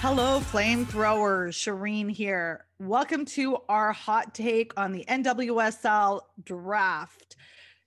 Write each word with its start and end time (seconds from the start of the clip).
Hello, 0.00 0.40
flamethrowers. 0.40 1.54
Shireen 1.54 2.10
here. 2.10 2.66
Welcome 2.78 3.24
to 3.24 3.56
our 3.68 3.94
hot 3.94 4.34
take 4.34 4.78
on 4.78 4.92
the 4.92 5.06
NWSL 5.08 6.20
draft. 6.44 7.36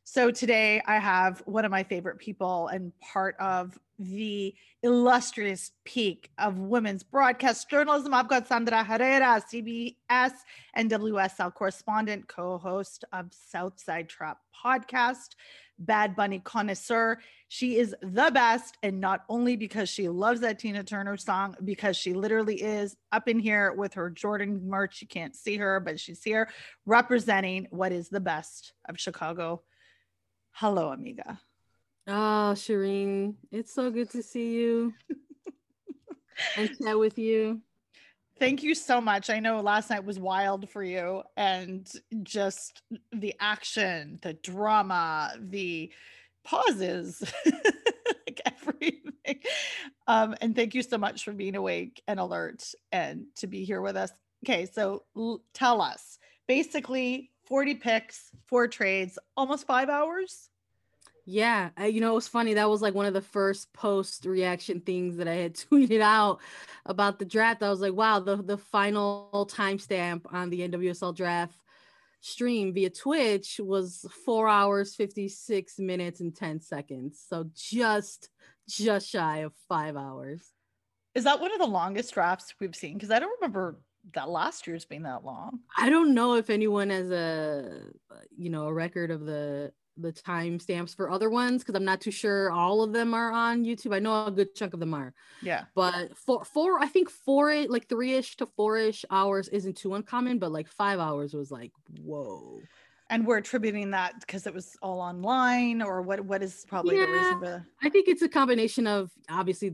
So, 0.05 0.31
today 0.31 0.81
I 0.87 0.97
have 0.97 1.43
one 1.45 1.65
of 1.65 1.71
my 1.71 1.83
favorite 1.83 2.17
people 2.17 2.67
and 2.69 2.91
part 2.99 3.35
of 3.39 3.77
the 3.99 4.55
illustrious 4.81 5.71
peak 5.83 6.31
of 6.37 6.57
women's 6.57 7.03
broadcast 7.03 7.69
journalism. 7.69 8.13
I've 8.13 8.29
got 8.29 8.47
Sandra 8.47 8.83
Herrera, 8.83 9.43
CBS 9.53 10.31
and 10.73 10.89
WSL 10.89 11.53
correspondent, 11.53 12.27
co 12.27 12.57
host 12.57 13.03
of 13.11 13.31
Southside 13.31 14.07
Trap 14.07 14.39
podcast, 14.65 15.35
Bad 15.77 16.15
Bunny 16.15 16.39
connoisseur. 16.39 17.19
She 17.49 17.77
is 17.77 17.95
the 18.01 18.31
best, 18.33 18.77
and 18.83 19.01
not 19.01 19.25
only 19.27 19.55
because 19.57 19.89
she 19.89 20.07
loves 20.07 20.41
that 20.41 20.59
Tina 20.59 20.83
Turner 20.83 21.17
song, 21.17 21.55
because 21.63 21.97
she 21.97 22.13
literally 22.13 22.61
is 22.61 22.95
up 23.11 23.27
in 23.27 23.39
here 23.39 23.73
with 23.73 23.95
her 23.95 24.09
Jordan 24.09 24.67
merch. 24.67 25.01
You 25.01 25.07
can't 25.07 25.35
see 25.35 25.57
her, 25.57 25.79
but 25.79 25.99
she's 25.99 26.23
here 26.23 26.49
representing 26.85 27.67
what 27.69 27.91
is 27.91 28.09
the 28.09 28.19
best 28.19 28.73
of 28.87 28.99
Chicago. 28.99 29.63
Hello, 30.51 30.89
amiga. 30.89 31.39
Oh, 32.07 32.53
Shireen, 32.55 33.35
it's 33.51 33.73
so 33.73 33.91
good 33.91 34.09
to 34.11 34.23
see 34.23 34.53
you 34.53 34.93
and 36.57 36.69
chat 36.81 36.97
with 36.97 37.17
you. 37.17 37.61
Thank 38.39 38.63
you 38.63 38.73
so 38.73 39.01
much. 39.01 39.29
I 39.29 39.39
know 39.39 39.59
last 39.59 39.89
night 39.89 40.05
was 40.05 40.17
wild 40.17 40.69
for 40.69 40.81
you 40.81 41.23
and 41.35 41.91
just 42.23 42.81
the 43.11 43.35
action, 43.39 44.17
the 44.21 44.33
drama, 44.33 45.33
the 45.39 45.91
pauses, 46.45 47.21
like 47.45 48.41
everything. 48.45 49.41
Um, 50.07 50.35
and 50.39 50.55
thank 50.55 50.73
you 50.73 50.81
so 50.81 50.97
much 50.97 51.25
for 51.25 51.33
being 51.33 51.55
awake 51.55 52.01
and 52.07 52.19
alert 52.19 52.63
and 52.93 53.25
to 53.37 53.47
be 53.47 53.65
here 53.65 53.81
with 53.81 53.97
us. 53.97 54.11
Okay, 54.45 54.65
so 54.65 55.03
l- 55.17 55.41
tell 55.53 55.81
us 55.81 56.17
basically 56.47 57.31
40 57.45 57.75
picks, 57.75 58.31
four 58.47 58.67
trades, 58.69 59.19
almost 59.35 59.67
five 59.67 59.89
hours. 59.89 60.49
Yeah, 61.31 61.69
I, 61.77 61.85
you 61.85 62.01
know, 62.01 62.11
it 62.11 62.15
was 62.15 62.27
funny. 62.27 62.55
That 62.55 62.71
was 62.71 62.81
like 62.81 62.95
one 62.95 63.05
of 63.05 63.13
the 63.13 63.21
first 63.21 63.71
post 63.71 64.25
reaction 64.25 64.81
things 64.81 65.17
that 65.17 65.27
I 65.27 65.35
had 65.35 65.53
tweeted 65.71 66.01
out 66.01 66.39
about 66.87 67.19
the 67.19 67.25
draft. 67.25 67.61
I 67.61 67.69
was 67.69 67.81
like, 67.81 67.93
wow, 67.93 68.19
the, 68.19 68.37
the 68.37 68.57
final 68.57 69.47
timestamp 69.51 70.21
on 70.33 70.49
the 70.49 70.67
NWSL 70.67 71.15
draft 71.15 71.59
stream 72.21 72.73
via 72.73 72.89
Twitch 72.89 73.59
was 73.63 74.07
four 74.25 74.49
hours, 74.49 74.95
56 74.95 75.77
minutes, 75.77 76.19
and 76.19 76.35
10 76.35 76.61
seconds. 76.61 77.23
So 77.29 77.45
just, 77.53 78.29
just 78.67 79.07
shy 79.07 79.39
of 79.39 79.53
five 79.67 79.95
hours. 79.95 80.51
Is 81.13 81.25
that 81.25 81.39
one 81.39 81.53
of 81.53 81.59
the 81.59 81.67
longest 81.67 82.11
drafts 82.15 82.55
we've 82.59 82.75
seen? 82.75 82.95
Because 82.95 83.11
I 83.11 83.19
don't 83.19 83.39
remember 83.39 83.79
that 84.15 84.29
last 84.29 84.65
year's 84.65 84.85
being 84.85 85.03
that 85.03 85.23
long. 85.23 85.59
I 85.77 85.91
don't 85.91 86.15
know 86.15 86.35
if 86.35 86.49
anyone 86.49 86.89
has 86.89 87.11
a, 87.11 87.81
you 88.35 88.49
know, 88.49 88.65
a 88.65 88.73
record 88.73 89.11
of 89.11 89.25
the 89.25 89.71
the 90.01 90.13
timestamps 90.13 90.95
for 90.95 91.09
other 91.09 91.29
ones 91.29 91.63
because 91.63 91.75
I'm 91.75 91.85
not 91.85 92.01
too 92.01 92.11
sure 92.11 92.51
all 92.51 92.81
of 92.81 92.93
them 92.93 93.13
are 93.13 93.31
on 93.31 93.65
YouTube. 93.65 93.95
I 93.95 93.99
know 93.99 94.25
a 94.25 94.31
good 94.31 94.55
chunk 94.55 94.73
of 94.73 94.79
them 94.79 94.93
are. 94.93 95.13
Yeah. 95.41 95.65
But 95.75 96.17
for 96.17 96.43
four, 96.45 96.79
I 96.79 96.87
think 96.87 97.09
four 97.09 97.53
like 97.67 97.87
three 97.87 98.15
ish 98.15 98.37
to 98.37 98.45
four 98.45 98.77
ish 98.77 99.05
hours 99.09 99.47
isn't 99.49 99.77
too 99.77 99.95
uncommon, 99.95 100.39
but 100.39 100.51
like 100.51 100.67
five 100.67 100.99
hours 100.99 101.33
was 101.33 101.51
like, 101.51 101.71
whoa. 102.03 102.61
And 103.11 103.25
we're 103.25 103.37
attributing 103.37 103.91
that 103.91 104.19
because 104.19 104.45
it 104.45 104.53
was 104.53 104.77
all 104.83 104.99
online, 104.99 105.81
or 105.81 106.03
what? 106.03 106.19
What 106.19 106.43
is 106.43 106.63
probably 106.67 106.95
yeah, 106.95 107.07
the 107.07 107.11
reason 107.11 107.39
for? 107.39 107.67
I 107.81 107.89
think 107.89 108.07
it's 108.07 108.21
a 108.21 108.29
combination 108.29 108.85
of 108.85 109.09
obviously 109.27 109.73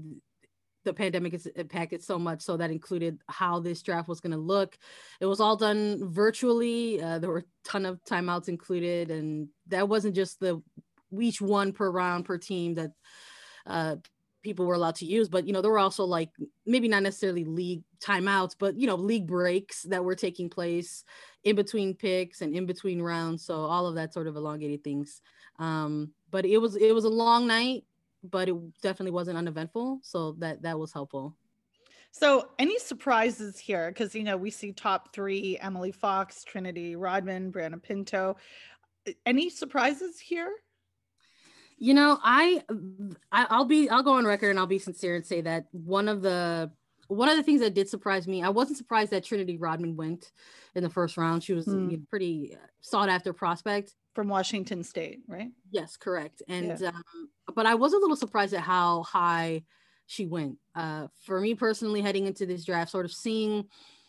the 0.86 0.94
pandemic 0.94 1.34
has 1.34 1.46
impacted 1.48 2.04
so 2.04 2.18
much. 2.18 2.42
So 2.42 2.56
that 2.58 2.72
included 2.72 3.20
how 3.28 3.60
this 3.60 3.82
draft 3.82 4.08
was 4.08 4.22
going 4.22 4.32
to 4.32 4.38
look. 4.38 4.78
It 5.20 5.26
was 5.26 5.42
all 5.42 5.58
done 5.58 6.10
virtually. 6.10 7.02
Uh, 7.02 7.20
there 7.20 7.30
were 7.30 7.40
a 7.40 7.44
ton 7.64 7.86
of 7.86 8.02
timeouts 8.06 8.48
included, 8.48 9.12
and 9.12 9.50
that 9.68 9.90
wasn't 9.90 10.16
just 10.16 10.40
the 10.40 10.62
each 11.20 11.42
one 11.42 11.74
per 11.74 11.90
round 11.90 12.26
per 12.26 12.38
team 12.38 12.76
that 12.76 12.92
uh, 13.66 13.96
people 14.46 14.66
were 14.66 14.76
allowed 14.76 14.96
to 14.96 15.06
use, 15.06 15.28
but 15.28 15.48
you 15.48 15.54
know 15.54 15.62
there 15.62 15.72
were 15.72 15.80
also 15.80 16.06
like 16.06 16.30
maybe 16.66 16.88
not 16.88 17.04
necessarily 17.04 17.44
league 17.44 17.84
timeouts, 18.00 18.56
but 18.58 18.80
you 18.80 18.88
know 18.88 18.96
league 18.96 19.28
breaks 19.28 19.84
that 19.84 20.04
were 20.04 20.16
taking 20.16 20.50
place 20.50 21.04
in 21.44 21.56
between 21.56 21.96
picks 21.96 22.42
and 22.42 22.56
in 22.56 22.66
between 22.66 23.02
rounds. 23.02 23.44
So 23.44 23.56
all 23.56 23.88
of 23.88 23.96
that 23.96 24.14
sort 24.14 24.28
of 24.28 24.36
elongated 24.36 24.84
things. 24.84 25.22
Um, 25.58 26.12
but 26.30 26.46
it 26.46 26.60
was 26.60 26.76
it 26.76 26.94
was 26.94 27.06
a 27.06 27.10
long 27.10 27.48
night 27.48 27.86
but 28.30 28.50
it 28.50 28.82
definitely 28.82 29.12
wasn't 29.12 29.38
uneventful. 29.38 30.00
So 30.04 30.34
that 30.40 30.62
that 30.64 30.78
was 30.78 30.94
helpful. 30.94 31.36
So, 32.12 32.48
any 32.60 32.80
surprises 32.80 33.60
here? 33.60 33.90
Because 33.90 34.16
you 34.16 34.24
know 34.24 34.38
we 34.38 34.50
see 34.50 34.72
top 34.72 35.14
three: 35.14 35.58
Emily 35.60 35.92
Fox, 35.92 36.46
Trinity 36.46 36.96
Rodman, 36.96 37.52
Brianna 37.52 37.82
Pinto. 37.82 38.38
Uh, 39.08 39.12
any 39.26 39.50
surprises 39.50 40.18
here? 40.20 40.50
You 41.78 41.94
know, 41.94 42.18
I, 42.24 42.64
I 43.34 43.48
I'll 43.50 43.66
be 43.66 43.90
I'll 43.90 44.02
go 44.02 44.14
on 44.14 44.26
record 44.26 44.52
and 44.52 44.60
I'll 44.60 44.66
be 44.66 44.80
sincere 44.80 45.18
and 45.18 45.26
say 45.26 45.42
that 45.42 45.66
one 45.72 46.08
of 46.08 46.22
the 46.22 46.72
one 47.10 47.28
of 47.28 47.36
the 47.36 47.44
things 47.44 47.60
that 47.60 47.74
did 47.74 47.90
surprise 47.90 48.28
me, 48.30 48.42
I 48.42 48.50
wasn't 48.50 48.78
surprised 48.78 49.12
that 49.12 49.26
Trinity 49.26 49.58
Rodman 49.58 49.98
went 49.98 50.32
in 50.74 50.84
the 50.84 50.90
first 50.90 51.18
round. 51.18 51.44
She 51.44 51.54
was 51.54 51.68
a 51.68 51.72
hmm. 51.72 51.96
pretty 52.10 52.56
sought 52.80 53.10
after 53.10 53.34
prospect 53.34 53.94
from 54.16 54.30
Washington 54.30 54.82
State, 54.84 55.20
right? 55.28 55.52
Yes, 55.70 55.98
correct. 55.98 56.42
And 56.48 56.80
yeah. 56.80 56.88
um, 56.88 57.04
but 57.54 57.66
I 57.66 57.76
was 57.76 57.94
a 57.94 57.98
little 57.98 58.16
surprised 58.16 58.54
at 58.54 58.62
how 58.62 59.04
high 59.04 59.64
she 60.08 60.26
went. 60.26 60.58
Uh, 60.74 61.08
for 61.26 61.40
me 61.40 61.54
personally, 61.54 62.02
heading 62.02 62.26
into 62.26 62.46
this 62.46 62.66
draft, 62.66 62.92
sort 62.92 63.06
of 63.06 63.12
seeing 63.12 63.66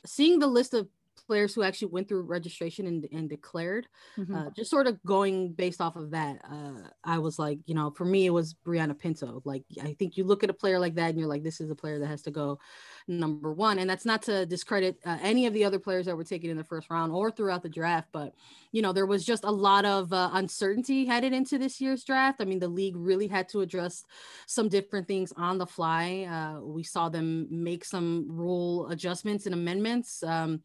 seeing 0.06 0.39
the 0.39 0.47
list 0.47 0.72
of 0.72 0.89
players 1.27 1.54
who 1.54 1.62
actually 1.62 1.88
went 1.88 2.09
through 2.09 2.22
registration 2.22 2.87
and, 2.87 3.09
and 3.12 3.28
declared. 3.28 3.87
Mm-hmm. 4.16 4.34
Uh, 4.34 4.50
just 4.56 4.71
sort 4.71 4.87
of 4.87 5.03
going 5.04 5.53
based 5.53 5.81
off 5.81 5.97
of 5.97 6.10
that, 6.10 6.41
uh, 6.44 6.88
I 7.04 7.19
was 7.19 7.38
like, 7.38 7.59
you 7.66 7.75
know, 7.75 7.91
for 7.91 8.04
me, 8.04 8.27
it 8.27 8.31
was 8.31 8.54
Brianna 8.66 8.99
Pinto. 8.99 9.43
Like, 9.44 9.65
I 9.82 9.94
think 9.99 10.16
you 10.16 10.25
look 10.25 10.44
at 10.44 10.50
a 10.50 10.54
player 10.54 10.78
like 10.78 10.94
that 10.97 11.10
and 11.10 11.19
you're 11.19 11.28
like, 11.28 11.43
this 11.43 11.60
is 11.60 11.71
a 11.71 11.75
player 11.75 11.99
that 11.99 12.06
has 12.06 12.22
to 12.22 12.31
go 12.31 12.59
number 13.09 13.53
one. 13.53 13.78
And 13.78 13.88
that's 13.88 14.04
not 14.04 14.22
to 14.22 14.47
discredit 14.47 14.99
uh, 15.04 15.19
any 15.22 15.47
of 15.47 15.54
the 15.54 15.65
other 15.65 15.78
players 15.78 16.06
that 16.06 16.16
were 16.16 16.25
taken 16.25 16.50
in 16.50 16.56
the 16.56 16.65
first 16.65 16.91
round 16.91 17.12
or 17.12 17.31
throughout 17.31 17.62
the 17.62 17.69
draft, 17.69 18.09
but, 18.12 18.34
you 18.72 18.83
know, 18.83 18.93
there 18.93 19.06
was 19.06 19.25
just 19.25 19.44
a 19.44 19.50
lot 19.50 19.84
of 19.84 20.12
uh, 20.12 20.31
uncertainty 20.33 21.06
headed 21.06 21.33
into 21.33 21.59
this 21.59 21.81
year's 21.81 22.04
draft. 22.04 22.41
I 22.41 22.44
mean, 22.44 22.59
the 22.59 22.69
league 22.69 22.97
really 22.97 23.28
had 23.28 23.48
to 23.50 23.60
address 23.60 24.04
some 24.47 24.69
different 24.69 25.09
things 25.09 25.33
on 25.37 25.59
the 25.59 25.66
fly. 25.66 26.27
Uh, 26.31 26.60
we 26.60 26.83
saw 26.83 27.09
them 27.09 27.47
make 27.50 27.84
some 27.84 28.27
rule 28.28 28.88
adjustments 28.88 29.47
and 29.47 29.54
amendments. 29.54 30.22
Um, 30.22 30.62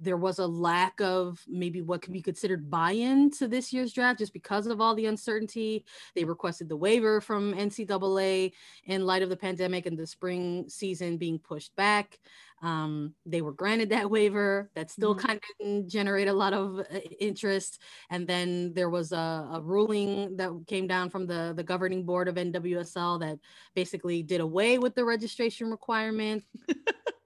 there 0.00 0.16
was 0.16 0.38
a 0.38 0.46
lack 0.46 1.00
of 1.00 1.40
maybe 1.46 1.82
what 1.82 2.02
could 2.02 2.12
be 2.12 2.22
considered 2.22 2.70
buy-in 2.70 3.30
to 3.32 3.48
this 3.48 3.72
year's 3.72 3.92
draft 3.92 4.18
just 4.18 4.32
because 4.32 4.66
of 4.66 4.80
all 4.80 4.94
the 4.94 5.06
uncertainty. 5.06 5.84
They 6.14 6.24
requested 6.24 6.68
the 6.68 6.76
waiver 6.76 7.20
from 7.20 7.54
NCAA 7.54 8.52
in 8.84 9.06
light 9.06 9.22
of 9.22 9.28
the 9.28 9.36
pandemic 9.36 9.86
and 9.86 9.98
the 9.98 10.06
spring 10.06 10.66
season 10.68 11.16
being 11.16 11.38
pushed 11.38 11.74
back. 11.76 12.18
Um, 12.60 13.14
they 13.24 13.40
were 13.40 13.52
granted 13.52 13.90
that 13.90 14.10
waiver. 14.10 14.70
That 14.74 14.90
still 14.90 15.14
mm-hmm. 15.14 15.26
kind 15.26 15.38
of 15.38 15.66
didn't 15.66 15.88
generate 15.88 16.28
a 16.28 16.32
lot 16.32 16.52
of 16.52 16.80
uh, 16.80 16.98
interest. 17.20 17.80
And 18.10 18.26
then 18.26 18.72
there 18.74 18.90
was 18.90 19.12
a, 19.12 19.48
a 19.52 19.60
ruling 19.62 20.36
that 20.36 20.50
came 20.66 20.86
down 20.86 21.10
from 21.10 21.26
the, 21.26 21.52
the 21.56 21.62
governing 21.62 22.04
board 22.04 22.28
of 22.28 22.34
NWSL 22.34 23.20
that 23.20 23.38
basically 23.74 24.22
did 24.22 24.40
away 24.40 24.78
with 24.78 24.94
the 24.94 25.04
registration 25.04 25.70
requirement. 25.70 26.44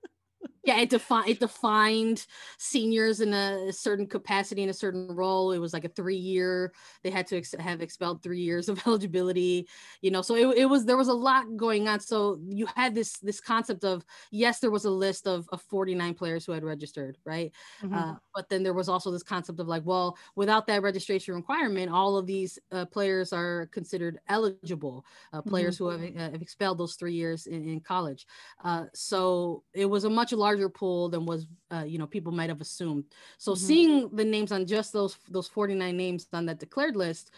yeah 0.64 0.78
it 0.78 0.90
defined 0.90 1.28
it 1.28 1.40
defined 1.40 2.26
seniors 2.58 3.20
in 3.20 3.32
a 3.32 3.72
certain 3.72 4.06
capacity 4.06 4.62
in 4.62 4.68
a 4.68 4.74
certain 4.74 5.08
role 5.08 5.52
it 5.52 5.58
was 5.58 5.72
like 5.72 5.84
a 5.84 5.88
three 5.88 6.16
year 6.16 6.72
they 7.02 7.10
had 7.10 7.26
to 7.26 7.36
ex- 7.36 7.54
have 7.58 7.82
expelled 7.82 8.22
three 8.22 8.40
years 8.40 8.68
of 8.68 8.80
eligibility 8.86 9.68
you 10.00 10.10
know 10.10 10.22
so 10.22 10.34
it, 10.34 10.58
it 10.58 10.66
was 10.66 10.84
there 10.84 10.96
was 10.96 11.08
a 11.08 11.12
lot 11.12 11.56
going 11.56 11.88
on 11.88 11.98
so 11.98 12.38
you 12.48 12.66
had 12.76 12.94
this 12.94 13.18
this 13.18 13.40
concept 13.40 13.84
of 13.84 14.04
yes 14.30 14.60
there 14.60 14.70
was 14.70 14.84
a 14.84 14.90
list 14.90 15.26
of, 15.26 15.48
of 15.52 15.60
49 15.62 16.14
players 16.14 16.46
who 16.46 16.52
had 16.52 16.64
registered 16.64 17.18
right 17.24 17.52
mm-hmm. 17.82 17.94
uh, 17.94 18.14
but 18.34 18.48
then 18.48 18.62
there 18.62 18.72
was 18.72 18.88
also 18.88 19.10
this 19.10 19.22
concept 19.22 19.58
of 19.58 19.68
like 19.68 19.84
well 19.84 20.16
without 20.36 20.66
that 20.66 20.82
registration 20.82 21.34
requirement 21.34 21.90
all 21.90 22.16
of 22.16 22.26
these 22.26 22.58
uh, 22.70 22.84
players 22.84 23.32
are 23.32 23.68
considered 23.72 24.18
eligible 24.28 25.04
uh, 25.32 25.42
players 25.42 25.76
mm-hmm. 25.76 25.84
who 25.84 26.04
have, 26.04 26.16
uh, 26.16 26.32
have, 26.32 26.42
expelled 26.42 26.78
those 26.78 26.94
three 26.94 27.14
years 27.14 27.46
in, 27.46 27.68
in 27.68 27.80
college 27.80 28.26
uh, 28.64 28.84
so 28.94 29.62
it 29.74 29.86
was 29.86 30.04
a 30.04 30.10
much 30.10 30.32
larger 30.32 30.51
larger 30.52 30.68
pool 30.68 31.08
than 31.08 31.26
was 31.26 31.46
uh, 31.72 31.84
you 31.86 31.98
know 31.98 32.06
people 32.06 32.32
might 32.32 32.50
have 32.50 32.60
assumed. 32.60 33.04
So 33.38 33.52
mm-hmm. 33.52 33.66
seeing 33.66 34.16
the 34.16 34.24
names 34.24 34.52
on 34.52 34.66
just 34.66 34.92
those 34.92 35.16
those 35.28 35.48
49 35.48 35.96
names 35.96 36.26
on 36.32 36.46
that 36.46 36.58
declared 36.58 36.96
list, 36.96 37.30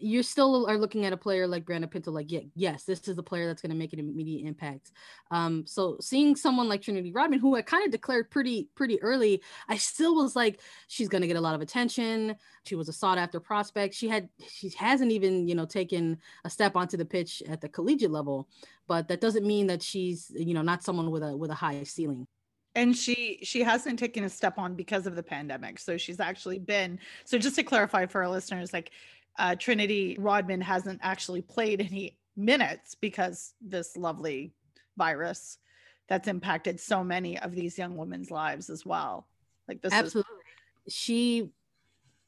you 0.00 0.22
still 0.22 0.66
are 0.66 0.78
looking 0.78 1.04
at 1.04 1.12
a 1.12 1.16
player 1.16 1.46
like 1.46 1.64
Brianna 1.64 1.90
Pinto, 1.90 2.10
like, 2.10 2.32
yeah, 2.32 2.40
yes, 2.54 2.84
this 2.84 3.06
is 3.06 3.16
the 3.16 3.22
player 3.22 3.46
that's 3.46 3.60
going 3.60 3.70
to 3.70 3.76
make 3.76 3.92
an 3.92 3.98
immediate 3.98 4.46
impact. 4.46 4.92
Um, 5.30 5.64
so 5.66 5.98
seeing 6.00 6.34
someone 6.34 6.68
like 6.68 6.82
Trinity 6.82 7.12
Rodman, 7.12 7.38
who 7.38 7.54
I 7.54 7.62
kind 7.62 7.84
of 7.84 7.92
declared 7.92 8.30
pretty, 8.30 8.68
pretty 8.74 9.00
early, 9.02 9.42
I 9.68 9.76
still 9.76 10.16
was 10.16 10.34
like, 10.34 10.60
she's 10.88 11.08
going 11.08 11.20
to 11.20 11.28
get 11.28 11.36
a 11.36 11.40
lot 11.40 11.54
of 11.54 11.60
attention. 11.60 12.34
She 12.64 12.74
was 12.74 12.88
a 12.88 12.92
sought 12.92 13.18
after 13.18 13.40
prospect. 13.40 13.94
She 13.94 14.08
had, 14.08 14.28
she 14.48 14.70
hasn't 14.70 15.12
even, 15.12 15.46
you 15.46 15.54
know, 15.54 15.66
taken 15.66 16.18
a 16.44 16.50
step 16.50 16.76
onto 16.76 16.96
the 16.96 17.04
pitch 17.04 17.42
at 17.48 17.60
the 17.60 17.68
collegiate 17.68 18.10
level, 18.10 18.48
but 18.88 19.06
that 19.08 19.20
doesn't 19.20 19.46
mean 19.46 19.66
that 19.66 19.82
she's, 19.82 20.32
you 20.34 20.54
know, 20.54 20.62
not 20.62 20.82
someone 20.82 21.10
with 21.10 21.22
a, 21.22 21.36
with 21.36 21.50
a 21.50 21.54
high 21.54 21.82
ceiling 21.82 22.26
and 22.74 22.96
she 22.96 23.38
she 23.42 23.62
hasn't 23.62 23.98
taken 23.98 24.24
a 24.24 24.28
step 24.28 24.58
on 24.58 24.74
because 24.74 25.06
of 25.06 25.16
the 25.16 25.22
pandemic. 25.22 25.78
So 25.78 25.96
she's 25.96 26.20
actually 26.20 26.58
been 26.58 26.98
so 27.24 27.38
just 27.38 27.56
to 27.56 27.62
clarify 27.62 28.06
for 28.06 28.22
our 28.22 28.30
listeners 28.30 28.72
like 28.72 28.90
uh, 29.38 29.54
trinity 29.56 30.16
rodman 30.18 30.60
hasn't 30.60 31.00
actually 31.02 31.42
played 31.42 31.80
any 31.80 32.16
minutes 32.36 32.94
because 32.94 33.54
this 33.60 33.96
lovely 33.96 34.52
virus 34.96 35.58
that's 36.08 36.28
impacted 36.28 36.80
so 36.80 37.04
many 37.04 37.38
of 37.38 37.54
these 37.54 37.78
young 37.78 37.96
women's 37.96 38.30
lives 38.30 38.70
as 38.70 38.84
well. 38.84 39.26
Like 39.68 39.80
this 39.82 39.92
absolutely. 39.92 40.32
Is- 40.86 40.94
she 40.94 41.50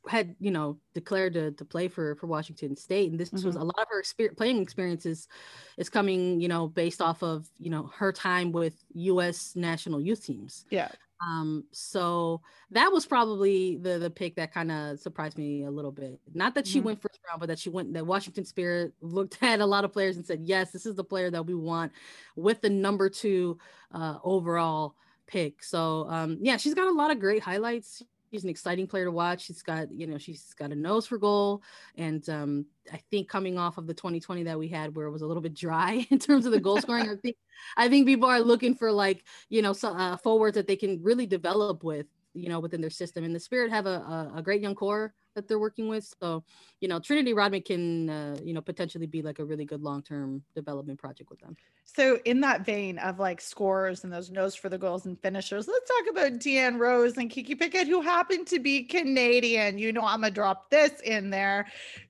had 0.08 0.34
you 0.40 0.50
know 0.50 0.78
declared 0.94 1.34
to, 1.34 1.52
to 1.52 1.64
play 1.64 1.88
for 1.88 2.14
for 2.16 2.26
Washington 2.26 2.76
State, 2.76 3.10
and 3.10 3.20
this 3.20 3.30
mm-hmm. 3.30 3.46
was 3.46 3.56
a 3.56 3.62
lot 3.62 3.78
of 3.78 3.88
her 3.90 4.00
experience, 4.00 4.36
playing 4.36 4.60
experiences 4.60 5.28
is 5.76 5.88
coming 5.88 6.40
you 6.40 6.48
know 6.48 6.66
based 6.66 7.00
off 7.00 7.22
of 7.22 7.48
you 7.58 7.70
know 7.70 7.90
her 7.94 8.12
time 8.12 8.52
with 8.52 8.74
U.S. 8.94 9.54
national 9.54 10.00
youth 10.00 10.24
teams. 10.24 10.66
Yeah. 10.70 10.88
Um. 11.24 11.64
So 11.70 12.40
that 12.72 12.90
was 12.90 13.06
probably 13.06 13.76
the 13.76 13.98
the 13.98 14.10
pick 14.10 14.34
that 14.36 14.52
kind 14.52 14.72
of 14.72 14.98
surprised 14.98 15.38
me 15.38 15.64
a 15.64 15.70
little 15.70 15.92
bit. 15.92 16.18
Not 16.34 16.56
that 16.56 16.66
she 16.66 16.78
mm-hmm. 16.78 16.86
went 16.86 17.02
first 17.02 17.20
round, 17.28 17.38
but 17.38 17.46
that 17.46 17.60
she 17.60 17.70
went. 17.70 17.94
That 17.94 18.06
Washington 18.06 18.44
Spirit 18.44 18.94
looked 19.00 19.38
at 19.42 19.60
a 19.60 19.66
lot 19.66 19.84
of 19.84 19.92
players 19.92 20.16
and 20.16 20.26
said, 20.26 20.40
"Yes, 20.42 20.72
this 20.72 20.84
is 20.84 20.96
the 20.96 21.04
player 21.04 21.30
that 21.30 21.46
we 21.46 21.54
want," 21.54 21.92
with 22.34 22.60
the 22.60 22.70
number 22.70 23.08
two 23.08 23.58
uh, 23.92 24.18
overall 24.24 24.96
pick. 25.28 25.62
So 25.62 26.06
um, 26.08 26.38
yeah, 26.40 26.56
she's 26.56 26.74
got 26.74 26.88
a 26.88 26.92
lot 26.92 27.12
of 27.12 27.20
great 27.20 27.42
highlights 27.42 28.02
she's 28.32 28.44
an 28.44 28.50
exciting 28.50 28.86
player 28.86 29.04
to 29.04 29.10
watch. 29.10 29.44
She's 29.44 29.62
got, 29.62 29.92
you 29.92 30.06
know, 30.06 30.16
she's 30.16 30.54
got 30.54 30.72
a 30.72 30.74
nose 30.74 31.06
for 31.06 31.18
goal. 31.18 31.62
And 31.96 32.26
um, 32.30 32.66
I 32.90 33.00
think 33.10 33.28
coming 33.28 33.58
off 33.58 33.76
of 33.76 33.86
the 33.86 33.92
2020 33.92 34.44
that 34.44 34.58
we 34.58 34.68
had 34.68 34.96
where 34.96 35.06
it 35.06 35.10
was 35.10 35.22
a 35.22 35.26
little 35.26 35.42
bit 35.42 35.54
dry 35.54 36.06
in 36.10 36.18
terms 36.18 36.46
of 36.46 36.52
the 36.52 36.60
goal 36.60 36.80
scoring, 36.80 37.10
I 37.10 37.16
think 37.16 37.36
I 37.76 37.88
think 37.88 38.06
people 38.06 38.28
are 38.28 38.40
looking 38.40 38.74
for 38.74 38.90
like, 38.90 39.24
you 39.50 39.60
know, 39.60 39.74
so, 39.74 39.90
uh, 39.90 40.16
forwards 40.16 40.54
that 40.54 40.66
they 40.66 40.76
can 40.76 41.02
really 41.02 41.26
develop 41.26 41.84
with, 41.84 42.06
you 42.34 42.48
know, 42.48 42.60
within 42.60 42.80
their 42.80 42.90
system. 42.90 43.24
And 43.24 43.34
the 43.34 43.40
Spirit 43.40 43.70
have 43.70 43.86
a, 43.86 44.30
a, 44.34 44.38
a 44.38 44.42
great 44.42 44.62
young 44.62 44.74
core 44.74 45.14
that 45.34 45.48
they're 45.48 45.58
working 45.58 45.88
with. 45.88 46.12
So, 46.20 46.44
you 46.80 46.88
know, 46.88 46.98
Trinity 46.98 47.32
Rodman 47.32 47.62
can, 47.62 48.10
uh, 48.10 48.36
you 48.42 48.52
know, 48.52 48.60
potentially 48.60 49.06
be 49.06 49.22
like 49.22 49.38
a 49.38 49.44
really 49.44 49.64
good 49.64 49.82
long 49.82 50.02
term 50.02 50.42
development 50.54 50.98
project 50.98 51.30
with 51.30 51.40
them. 51.40 51.56
So, 51.84 52.18
in 52.24 52.40
that 52.40 52.64
vein 52.64 52.98
of 52.98 53.18
like 53.18 53.40
scores 53.40 54.04
and 54.04 54.12
those 54.12 54.30
nose 54.30 54.54
for 54.54 54.68
the 54.68 54.78
goals 54.78 55.06
and 55.06 55.20
finishers, 55.20 55.68
let's 55.68 55.90
talk 55.90 56.10
about 56.10 56.40
Deanne 56.40 56.78
Rose 56.78 57.16
and 57.16 57.30
Kiki 57.30 57.54
Pickett, 57.54 57.88
who 57.88 58.00
happen 58.00 58.44
to 58.46 58.58
be 58.58 58.84
Canadian. 58.84 59.78
You 59.78 59.92
know, 59.92 60.02
I'm 60.02 60.22
to 60.22 60.30
drop 60.30 60.70
this 60.70 61.00
in 61.00 61.30
there. 61.30 61.66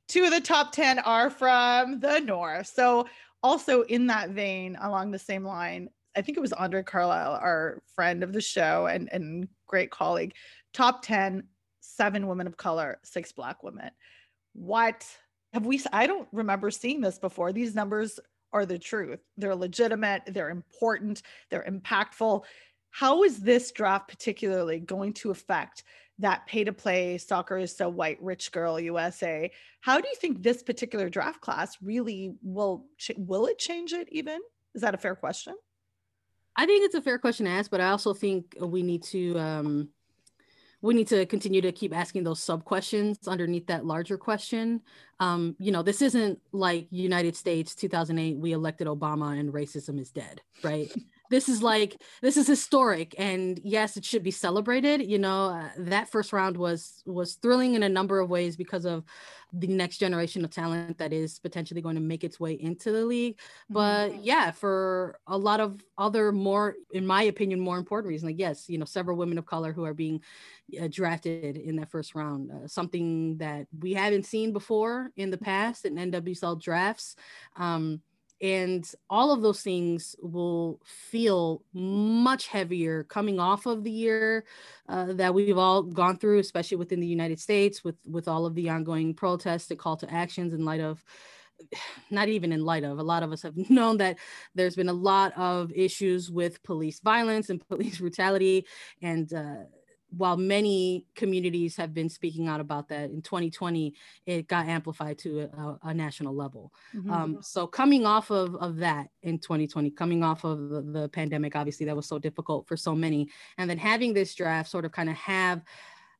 Two 0.09 0.25
of 0.25 0.31
the 0.31 0.41
top 0.41 0.73
10 0.73 0.99
are 1.01 1.31
from 1.31 2.01
the 2.01 2.21
North. 2.21 2.67
So, 2.67 3.07
also 3.43 3.83
in 3.83 4.07
that 4.07 4.31
vein, 4.31 4.77
along 4.81 5.11
the 5.11 5.19
same 5.19 5.45
line, 5.45 5.89
I 6.15 6.23
think 6.23 6.37
it 6.37 6.43
was 6.43 6.53
Andre 6.53 6.83
Carlisle, 6.83 7.39
our 7.43 7.83
friend 7.95 8.23
of 8.23 8.33
the 8.33 8.41
show 8.41 8.87
and, 8.87 9.09
and 9.13 9.49
great 9.73 9.91
colleague, 9.91 10.35
top 10.75 11.03
10 11.03 11.45
seven 11.83 12.27
women 12.27 12.47
of 12.47 12.57
color, 12.57 12.99
six 13.03 13.33
black 13.33 13.63
women. 13.63 13.91
What 14.55 15.07
have 15.53 15.67
we? 15.67 15.83
I 15.93 16.07
don't 16.07 16.29
remember 16.33 16.71
seeing 16.71 17.01
this 17.01 17.19
before. 17.19 17.53
These 17.53 17.75
numbers 17.75 18.19
are 18.53 18.65
the 18.65 18.79
truth. 18.79 19.21
They're 19.37 19.55
legitimate, 19.55 20.23
they're 20.27 20.51
important, 20.51 21.23
they're 21.51 21.65
impactful. 21.69 22.45
How 22.91 23.25
is 23.25 23.39
this 23.39 23.73
draft 23.73 24.09
particularly 24.09 24.79
going 24.79 25.15
to 25.15 25.31
affect 25.31 25.85
that 26.19 26.47
pay 26.47 26.63
to 26.63 26.73
play 26.73 27.17
soccer 27.19 27.57
is 27.57 27.75
so 27.75 27.89
white 27.89 28.23
rich 28.23 28.53
girl 28.53 28.79
USA? 28.79 29.51
How 29.81 30.01
do 30.01 30.09
you 30.09 30.17
think 30.17 30.43
this 30.43 30.63
particular 30.63 31.09
draft 31.09 31.41
class 31.41 31.77
really 31.83 32.35
will 32.43 32.87
will 33.17 33.47
it 33.47 33.59
change 33.59 33.93
it 33.93 34.09
even? 34.13 34.41
Is 34.75 34.83
that 34.83 34.95
a 34.95 34.99
fair 34.99 35.17
question? 35.17 35.55
I 36.57 36.67
think 36.67 36.85
it's 36.85 36.95
a 36.95 37.03
fair 37.03 37.19
question 37.19 37.47
to 37.47 37.53
ask, 37.53 37.71
but 37.71 37.81
I 37.81 37.91
also 37.91 38.13
think 38.13 38.57
we 38.61 38.83
need 38.83 39.03
to 39.05 39.39
um 39.39 39.89
we 40.83 40.95
need 40.95 41.07
to 41.09 41.25
continue 41.27 41.61
to 41.61 41.71
keep 41.71 41.97
asking 41.97 42.25
those 42.25 42.43
sub 42.43 42.65
questions 42.65 43.29
underneath 43.29 43.69
that 43.69 43.87
larger 43.87 44.19
question. 44.19 44.83
Um, 45.21 45.55
you 45.61 45.71
know, 45.71 45.83
this 45.83 46.03
isn't 46.03 46.41
like 46.51 46.89
United 46.91 47.37
States 47.37 47.77
2008, 47.77 48.37
we 48.37 48.53
elected 48.53 48.89
Obama 48.89 49.39
and 49.39 49.53
racism 49.53 50.01
is 50.01 50.11
dead, 50.11 50.43
right? 50.65 50.93
This 51.33 51.49
is 51.49 51.63
like 51.63 51.97
this 52.21 52.37
is 52.37 52.47
historic 52.47 53.15
and 53.17 53.59
yes 53.65 53.97
it 53.97 54.05
should 54.05 54.23
be 54.23 54.31
celebrated 54.31 55.01
you 55.03 55.19
know 55.19 55.47
uh, 55.47 55.69
that 55.79 56.11
first 56.11 56.33
round 56.33 56.57
was 56.57 57.03
was 57.07 57.35
thrilling 57.37 57.75
in 57.75 57.83
a 57.83 57.89
number 57.89 58.21
of 58.21 58.29
ways 58.29 58.55
because 58.55 58.85
of 58.85 59.03
the 59.55 59.67
next 59.67 59.97
generation 59.99 60.45
of 60.45 60.51
talent 60.51 60.99
that 60.99 61.13
is 61.13 61.39
potentially 61.39 61.81
going 61.81 61.95
to 61.95 62.03
make 62.03 62.23
its 62.23 62.39
way 62.39 62.53
into 62.53 62.93
the 62.93 63.05
league 63.05 63.39
but 63.71 64.11
mm-hmm. 64.11 64.21
yeah 64.23 64.51
for 64.51 65.19
a 65.27 65.37
lot 65.37 65.59
of 65.59 65.83
other 65.97 66.33
more 66.33 66.75
in 66.93 67.07
my 67.07 67.23
opinion 67.23 67.59
more 67.59 67.79
important 67.79 68.09
reasons 68.09 68.29
like 68.31 68.39
yes 68.39 68.69
you 68.69 68.77
know 68.77 68.85
several 68.85 69.17
women 69.17 69.39
of 69.39 69.47
color 69.47 69.73
who 69.73 69.85
are 69.85 69.95
being 69.95 70.21
uh, 70.81 70.89
drafted 70.91 71.57
in 71.57 71.77
that 71.77 71.91
first 71.91 72.15
round 72.15 72.51
uh, 72.51 72.67
something 72.67 73.39
that 73.39 73.67
we 73.81 73.95
haven't 73.95 74.27
seen 74.27 74.53
before 74.53 75.11
in 75.17 75.31
the 75.31 75.39
past 75.39 75.87
in 75.87 75.95
nwsl 75.95 76.61
drafts 76.61 77.17
um, 77.57 78.03
and 78.43 78.91
all 79.09 79.33
of 79.33 79.41
those 79.41 79.63
things 79.63 80.17
will 80.21 80.81
feel 80.85 81.63
much 81.73 82.49
heavier 82.49 83.05
coming 83.05 83.39
off 83.39 83.67
of 83.67 83.85
the 83.85 83.91
year 83.91 84.45
uh, 84.89 85.13
that 85.13 85.33
we've 85.33 85.57
all 85.57 85.83
gone 85.83 86.19
through 86.19 86.41
especially 86.41 86.77
within 86.77 87.01
the 87.01 87.07
united 87.07 87.41
states 87.41 87.85
with 87.85 87.97
with 88.07 88.29
all 88.29 88.45
of 88.45 88.55
the 88.55 88.69
ongoing 88.69 89.15
protests 89.15 89.71
and 89.71 89.79
call 89.79 89.97
to 89.97 90.13
actions 90.13 90.53
in 90.53 90.65
light 90.65 90.81
of 90.81 91.03
not 92.11 92.29
even 92.29 92.53
in 92.53 92.65
light 92.65 92.85
of 92.85 92.99
a 92.99 93.03
lot 93.03 93.23
of 93.23 93.33
us 93.33 93.43
have 93.43 93.57
known 93.71 93.97
that 93.97 94.19
there's 94.55 94.77
been 94.77 94.89
a 94.89 94.93
lot 94.93 95.33
of 95.39 95.71
issues 95.73 96.31
with 96.31 96.63
police 96.63 97.01
violence 97.01 97.49
and 97.49 97.67
police 97.69 97.99
brutality 98.01 98.67
and 99.01 99.33
uh, 99.33 99.65
while 100.17 100.37
many 100.37 101.07
communities 101.15 101.77
have 101.77 101.95
been 101.95 102.09
speaking 102.09 102.47
out 102.47 102.61
about 102.61 102.89
that 102.89 103.11
in 103.11 103.23
2020 103.23 103.95
it 104.27 104.47
got 104.47 104.67
amplified 104.67 105.19
to 105.19 105.41
a, 105.41 105.79
a 105.85 105.95
national 105.95 106.35
level 106.35 106.73
mm-hmm. 106.95 107.11
um, 107.11 107.39
so 107.41 107.67
coming 107.67 108.05
off 108.05 108.31
of, 108.31 108.55
of 108.57 108.77
that 108.77 109.09
in 109.23 109.39
2020 109.39 109.91
coming 109.91 110.23
off 110.23 110.45
of 110.45 110.69
the, 110.69 110.83
the, 110.83 111.09
pandemic 111.09 111.57
obviously 111.57 111.87
that 111.87 111.97
was 111.97 112.07
so 112.07 112.19
difficult 112.19 112.67
for 112.67 112.77
so 112.77 112.95
many 112.95 113.29
and 113.59 113.69
then 113.69 113.79
having 113.79 114.13
this 114.13 114.35
draft 114.35 114.71
sort 114.71 114.85
of 114.85 114.93
kind 114.93 115.11
of 115.11 115.17
have 115.17 115.63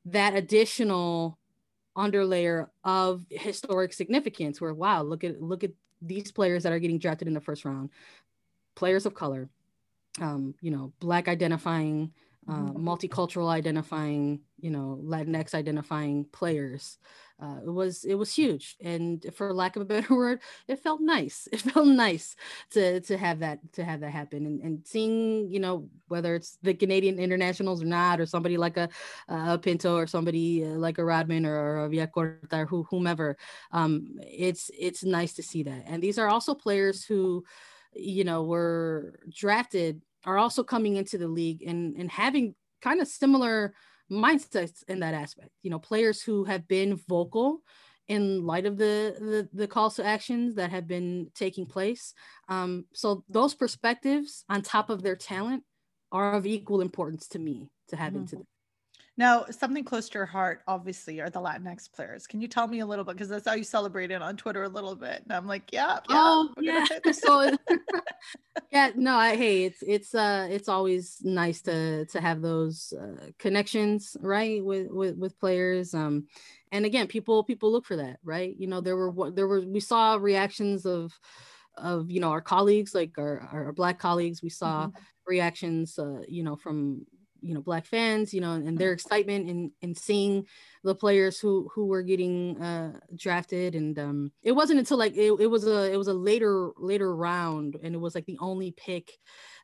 that 0.05 0.35
additional 0.35 1.37
underlayer 1.97 2.67
of 2.83 3.25
historic 3.29 3.93
significance 3.93 4.59
where 4.59 4.73
wow 4.73 5.01
look 5.01 5.23
at 5.23 5.41
look 5.41 5.63
at 5.63 5.71
these 6.01 6.31
players 6.31 6.63
that 6.63 6.73
are 6.73 6.79
getting 6.79 6.99
drafted 6.99 7.27
in 7.27 7.33
the 7.33 7.41
first 7.41 7.63
round 7.63 7.89
players 8.75 9.05
of 9.05 9.13
color 9.13 9.49
um, 10.21 10.53
you 10.61 10.71
know 10.71 10.91
black 10.99 11.27
identifying 11.27 12.11
uh, 12.47 12.71
multicultural 12.73 13.47
identifying, 13.47 14.41
you 14.59 14.69
know, 14.69 14.99
Latinx 15.03 15.53
identifying 15.53 16.25
players. 16.25 16.97
Uh, 17.41 17.57
it 17.65 17.69
was 17.69 18.05
it 18.05 18.15
was 18.15 18.33
huge, 18.33 18.75
and 18.81 19.25
for 19.33 19.53
lack 19.53 19.75
of 19.75 19.81
a 19.81 19.85
better 19.93 20.15
word, 20.15 20.39
it 20.67 20.79
felt 20.79 21.01
nice. 21.01 21.47
It 21.53 21.61
felt 21.61 21.87
nice 21.87 22.35
to 22.71 23.01
to 23.01 23.17
have 23.17 23.39
that 23.39 23.59
to 23.73 23.83
have 23.83 24.01
that 24.01 24.11
happen, 24.11 24.45
and, 24.45 24.61
and 24.61 24.85
seeing 24.85 25.49
you 25.49 25.59
know 25.59 25.89
whether 26.07 26.35
it's 26.35 26.57
the 26.61 26.73
Canadian 26.73 27.17
internationals 27.19 27.81
or 27.81 27.85
not, 27.85 28.19
or 28.19 28.25
somebody 28.25 28.57
like 28.57 28.77
a, 28.77 28.89
a 29.27 29.57
Pinto 29.57 29.95
or 29.95 30.07
somebody 30.07 30.65
uh, 30.65 30.69
like 30.69 30.97
a 30.97 31.05
Rodman 31.05 31.45
or, 31.45 31.55
or 31.55 31.85
a 31.85 31.89
Villacorta 31.89 32.53
or 32.53 32.65
who, 32.65 32.83
whomever. 32.83 33.37
Um, 33.71 34.15
it's 34.21 34.69
it's 34.77 35.03
nice 35.03 35.33
to 35.33 35.43
see 35.43 35.63
that, 35.63 35.83
and 35.87 36.03
these 36.03 36.19
are 36.19 36.27
also 36.27 36.53
players 36.53 37.03
who, 37.03 37.43
you 37.93 38.23
know, 38.23 38.43
were 38.43 39.19
drafted 39.29 40.01
are 40.25 40.37
also 40.37 40.63
coming 40.63 40.95
into 40.95 41.17
the 41.17 41.27
league 41.27 41.63
and 41.63 41.95
and 41.95 42.09
having 42.09 42.55
kind 42.81 43.01
of 43.01 43.07
similar 43.07 43.73
mindsets 44.11 44.83
in 44.87 44.99
that 44.99 45.13
aspect. 45.13 45.49
You 45.61 45.71
know, 45.71 45.79
players 45.79 46.21
who 46.21 46.43
have 46.45 46.67
been 46.67 46.95
vocal 47.07 47.61
in 48.07 48.45
light 48.45 48.65
of 48.65 48.77
the, 48.77 49.15
the 49.19 49.49
the, 49.53 49.67
calls 49.67 49.95
to 49.95 50.05
actions 50.05 50.55
that 50.55 50.71
have 50.71 50.87
been 50.87 51.29
taking 51.33 51.65
place. 51.65 52.13
Um, 52.49 52.85
so 52.93 53.23
those 53.29 53.53
perspectives 53.55 54.43
on 54.49 54.61
top 54.61 54.89
of 54.89 55.01
their 55.01 55.15
talent 55.15 55.63
are 56.11 56.33
of 56.33 56.45
equal 56.45 56.81
importance 56.81 57.27
to 57.29 57.39
me 57.39 57.69
to 57.87 57.95
have 57.95 58.13
mm-hmm. 58.13 58.21
into 58.21 58.35
the 58.37 58.45
now, 59.15 59.45
something 59.51 59.83
close 59.83 60.09
to 60.09 60.17
your 60.17 60.25
heart, 60.25 60.61
obviously, 60.67 61.21
are 61.21 61.29
the 61.29 61.39
Latinx 61.39 61.91
players. 61.91 62.25
Can 62.25 62.41
you 62.41 62.47
tell 62.47 62.67
me 62.67 62.79
a 62.79 62.85
little 62.85 63.05
bit? 63.05 63.13
Because 63.13 63.29
that's 63.29 63.47
how 63.47 63.53
you 63.53 63.63
celebrated 63.63 64.23
on 64.23 64.35
Twitter 64.37 64.63
a 64.63 64.69
little 64.69 64.95
bit. 64.95 65.21
And 65.23 65.31
I'm 65.31 65.45
like, 65.45 65.71
yeah, 65.71 65.99
yeah. 66.09 66.15
Oh, 66.17 66.49
yeah. 66.59 66.85
so, 67.11 67.55
yeah, 68.71 68.89
no, 68.95 69.15
I, 69.15 69.35
hey, 69.35 69.65
it's, 69.65 69.83
it's, 69.83 70.15
uh, 70.15 70.47
it's 70.49 70.67
always 70.67 71.19
nice 71.21 71.61
to, 71.61 72.05
to 72.07 72.21
have 72.21 72.41
those 72.41 72.91
uh, 72.99 73.27
connections, 73.37 74.17
right. 74.19 74.65
With, 74.65 74.87
with, 74.89 75.15
with 75.17 75.39
players. 75.39 75.93
Um, 75.93 76.25
and 76.71 76.83
again, 76.83 77.05
people, 77.05 77.43
people 77.43 77.71
look 77.71 77.85
for 77.85 77.97
that, 77.97 78.17
right. 78.23 78.55
You 78.57 78.65
know, 78.65 78.81
there 78.81 78.97
were, 78.97 79.29
there 79.29 79.47
were, 79.47 79.61
we 79.61 79.79
saw 79.79 80.15
reactions 80.15 80.87
of, 80.87 81.13
of, 81.77 82.09
you 82.09 82.19
know, 82.19 82.31
our 82.31 82.41
colleagues, 82.41 82.95
like 82.95 83.11
our, 83.19 83.47
our 83.51 83.73
black 83.73 83.99
colleagues, 83.99 84.41
we 84.41 84.49
saw 84.49 84.87
mm-hmm. 84.87 84.97
reactions, 85.27 85.99
uh, 85.99 86.21
you 86.27 86.41
know, 86.41 86.55
from 86.55 87.05
you 87.43 87.53
know 87.53 87.61
black 87.61 87.85
fans 87.85 88.33
you 88.33 88.41
know 88.41 88.53
and 88.53 88.77
their 88.77 88.89
mm-hmm. 88.89 88.93
excitement 88.93 89.49
in 89.49 89.71
in 89.81 89.95
seeing 89.95 90.45
the 90.83 90.95
players 90.95 91.39
who 91.39 91.69
who 91.73 91.85
were 91.85 92.01
getting 92.01 92.61
uh 92.61 92.91
drafted 93.15 93.75
and 93.75 93.97
um 93.99 94.31
it 94.41 94.51
wasn't 94.51 94.77
until 94.77 94.97
like 94.97 95.15
it, 95.15 95.31
it 95.39 95.47
was 95.47 95.65
a 95.65 95.91
it 95.91 95.97
was 95.97 96.07
a 96.07 96.13
later 96.13 96.71
later 96.77 97.15
round 97.15 97.77
and 97.81 97.95
it 97.95 97.97
was 97.99 98.15
like 98.15 98.25
the 98.25 98.37
only 98.39 98.71
pick 98.71 99.11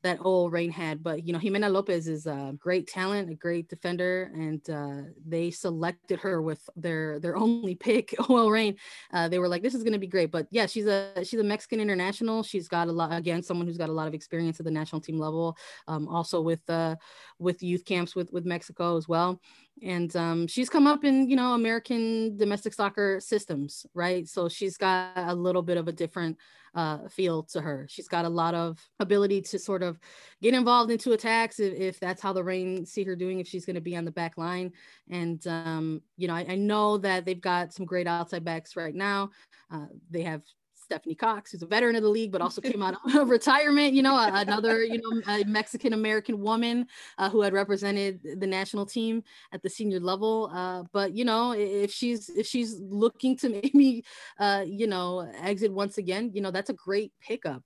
that 0.04 0.20
OL 0.22 0.50
Reign 0.50 0.72
had. 0.72 1.04
But 1.04 1.26
you 1.26 1.34
know, 1.34 1.40
Jimena 1.40 1.72
Lopez 1.72 2.08
is 2.08 2.26
a 2.26 2.54
great 2.58 2.88
talent, 2.88 3.30
a 3.30 3.36
great 3.36 3.68
defender, 3.68 4.32
and 4.34 4.68
uh, 4.70 5.10
they 5.26 5.52
selected 5.52 6.20
her 6.20 6.42
with 6.42 6.68
their 6.76 7.20
their 7.20 7.36
only 7.46 7.76
pick, 7.76 8.16
OL 8.30 8.52
Reign. 8.52 8.76
Uh, 9.14 9.28
they 9.28 9.40
were 9.40 9.48
like, 9.48 9.62
this 9.62 9.76
is 9.76 9.84
going 9.84 9.94
to 9.94 10.00
be 10.00 10.08
great. 10.08 10.32
But 10.32 10.48
yeah, 10.52 10.66
she's 10.66 10.88
a 10.88 11.14
she's 11.24 11.40
a 11.40 11.44
Mexican 11.44 11.80
international. 11.80 12.44
She's 12.44 12.68
got 12.68 12.88
a 12.88 12.92
lot 12.92 13.16
again, 13.16 13.44
someone 13.44 13.68
who's 13.68 13.78
got 13.78 13.90
a 13.90 13.94
lot 13.94 14.08
of 14.08 14.14
experience 14.14 14.60
at 14.60 14.66
the 14.66 14.72
national 14.72 15.02
team 15.02 15.20
level, 15.20 15.58
um, 15.88 16.08
also 16.08 16.42
with 16.42 16.68
uh, 16.70 16.96
with 17.38 17.62
youth 17.62 17.86
camps 17.86 18.16
with 18.16 18.32
with 18.32 18.46
Mexico 18.46 18.98
as 18.98 19.08
well 19.08 19.40
and 19.84 20.16
um, 20.16 20.48
she's 20.48 20.70
come 20.70 20.88
up 20.88 21.04
in 21.04 21.30
you 21.30 21.36
know 21.36 21.54
american 21.54 22.36
domestic 22.38 22.74
soccer 22.74 23.20
systems 23.20 23.86
right? 23.94 24.28
So 24.28 24.50
she's 24.50 24.78
got 24.78 25.12
a 25.16 25.36
little 25.36 25.62
bit 25.62 25.78
of 25.78 25.88
a 25.88 25.92
different 25.92 26.38
uh, 26.76 27.08
feel 27.08 27.44
to 27.44 27.62
her. 27.62 27.88
She's 27.90 28.08
got 28.08 28.26
a 28.26 28.30
lot 28.30 28.54
of 28.54 28.80
ability 29.00 29.42
to 29.42 29.60
sort 29.60 29.84
of 29.84 30.00
get 30.42 30.54
involved 30.54 30.92
into 30.92 31.14
attacks 31.14 31.60
if, 31.60 31.74
if 31.74 32.00
that's 32.00 32.22
how 32.22 32.32
the 32.32 32.44
Reign 32.44 32.86
see 32.86 33.04
her 33.04 33.16
doing 33.16 33.40
if 33.40 33.48
she's 33.48 33.66
going 33.66 33.76
to 33.76 33.82
be 33.82 33.98
on 33.98 34.06
the 34.06 34.12
back 34.12 34.38
line. 34.38 34.72
And 35.10 35.46
um, 35.48 36.02
you 36.18 36.28
know 36.28 36.36
I, 36.36 36.46
I, 36.50 36.56
know 36.56 36.98
that 37.00 37.26
they've 37.26 37.42
got 37.42 37.74
some 37.74 37.86
great 37.86 38.08
outside 38.08 38.46
backs 38.46 38.76
right 38.76 38.94
now. 38.94 39.32
Uh, 39.72 39.88
they 40.10 40.22
have 40.22 40.44
Stephanie 40.90 41.14
Cox, 41.14 41.52
who's 41.52 41.62
a 41.62 41.68
veteran 41.68 41.96
of 41.96 42.02
the 42.02 42.10
league, 42.10 42.32
but 42.32 42.42
also 42.42 42.62
came 42.62 42.82
out 42.82 42.96
of 43.16 43.30
retirement. 43.38 43.94
You 43.94 44.02
know, 44.02 44.18
another 44.18 44.84
you 44.84 45.00
know 45.00 45.44
Mexican 45.46 45.94
American 45.94 46.42
woman 46.42 46.88
uh, 47.20 47.30
who 47.30 47.42
had 47.42 47.54
represented 47.54 48.20
the 48.40 48.48
national 48.48 48.88
team 48.88 49.24
at 49.52 49.62
the 49.62 49.70
senior 49.70 50.00
level. 50.00 50.50
Uh, 50.52 50.84
but 50.92 51.16
you 51.16 51.26
know, 51.26 51.52
if 51.52 51.92
she's 51.92 52.30
if 52.30 52.48
she's 52.48 52.80
looking 52.80 53.38
to 53.38 53.50
maybe 53.62 54.04
uh, 54.40 54.64
you 54.66 54.88
know 54.88 55.32
exit 55.44 55.72
once 55.72 56.00
again, 56.00 56.32
you 56.34 56.42
know 56.42 56.50
that's 56.50 56.72
a 56.72 56.74
great 56.74 57.14
pickup 57.22 57.64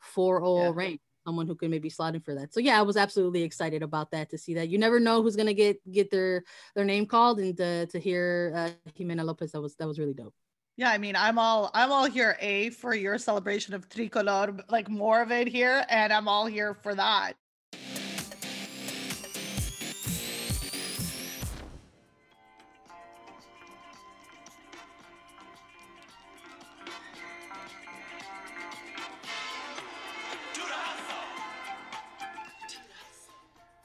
for 0.00 0.42
OL 0.42 0.64
yeah. 0.64 0.72
Reign 0.74 0.98
someone 1.24 1.46
who 1.46 1.54
can 1.54 1.70
maybe 1.70 1.88
slot 1.88 2.14
in 2.14 2.20
for 2.20 2.34
that. 2.34 2.52
So 2.52 2.60
yeah, 2.60 2.78
I 2.78 2.82
was 2.82 2.98
absolutely 2.98 3.44
excited 3.44 3.82
about 3.82 4.10
that 4.10 4.28
to 4.30 4.36
see 4.36 4.52
that. 4.54 4.68
You 4.68 4.76
never 4.76 5.00
know 5.00 5.22
who's 5.22 5.36
gonna 5.36 5.54
get 5.54 5.78
get 5.92 6.10
their 6.10 6.42
their 6.74 6.84
name 6.84 7.06
called, 7.06 7.38
and 7.38 7.56
to, 7.56 7.86
to 7.86 8.00
hear 8.00 8.52
uh, 8.54 8.90
Jimena 8.98 9.24
Lopez, 9.24 9.52
that 9.52 9.62
was 9.62 9.76
that 9.76 9.86
was 9.86 10.00
really 10.00 10.12
dope. 10.12 10.34
Yeah, 10.76 10.90
I 10.90 10.98
mean, 10.98 11.14
I'm 11.16 11.38
all 11.38 11.70
I'm 11.74 11.92
all 11.92 12.06
here 12.06 12.36
a 12.40 12.70
for 12.70 12.94
your 12.94 13.18
celebration 13.18 13.74
of 13.74 13.88
tricolor, 13.88 14.56
like 14.68 14.88
more 14.88 15.22
of 15.22 15.30
it 15.30 15.46
here, 15.48 15.84
and 15.88 16.12
I'm 16.12 16.26
all 16.28 16.46
here 16.46 16.74
for 16.74 16.94
that. 16.94 17.34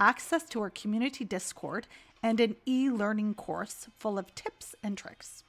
access 0.00 0.44
to 0.44 0.60
our 0.60 0.70
community 0.70 1.24
Discord, 1.24 1.86
and 2.22 2.40
an 2.40 2.56
e 2.66 2.88
learning 2.90 3.34
course 3.34 3.88
full 3.96 4.18
of 4.18 4.34
tips 4.34 4.74
and 4.82 4.96
tricks. 4.96 5.44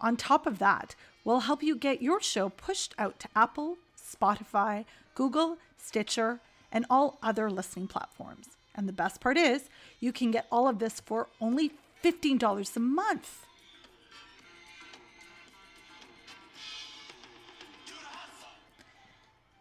On 0.00 0.16
top 0.16 0.46
of 0.46 0.58
that, 0.58 0.94
we'll 1.24 1.40
help 1.40 1.62
you 1.62 1.76
get 1.76 2.02
your 2.02 2.20
show 2.20 2.48
pushed 2.48 2.94
out 2.98 3.18
to 3.20 3.28
Apple, 3.36 3.76
Spotify, 3.96 4.84
Google, 5.14 5.58
Stitcher, 5.76 6.40
and 6.72 6.86
all 6.88 7.18
other 7.22 7.50
listening 7.50 7.88
platforms. 7.88 8.48
And 8.74 8.88
the 8.88 8.92
best 8.92 9.20
part 9.20 9.36
is, 9.36 9.68
you 10.00 10.12
can 10.12 10.30
get 10.30 10.46
all 10.52 10.68
of 10.68 10.78
this 10.78 11.00
for 11.00 11.28
only 11.40 11.72
$15 12.02 12.76
a 12.76 12.80
month. 12.80 13.44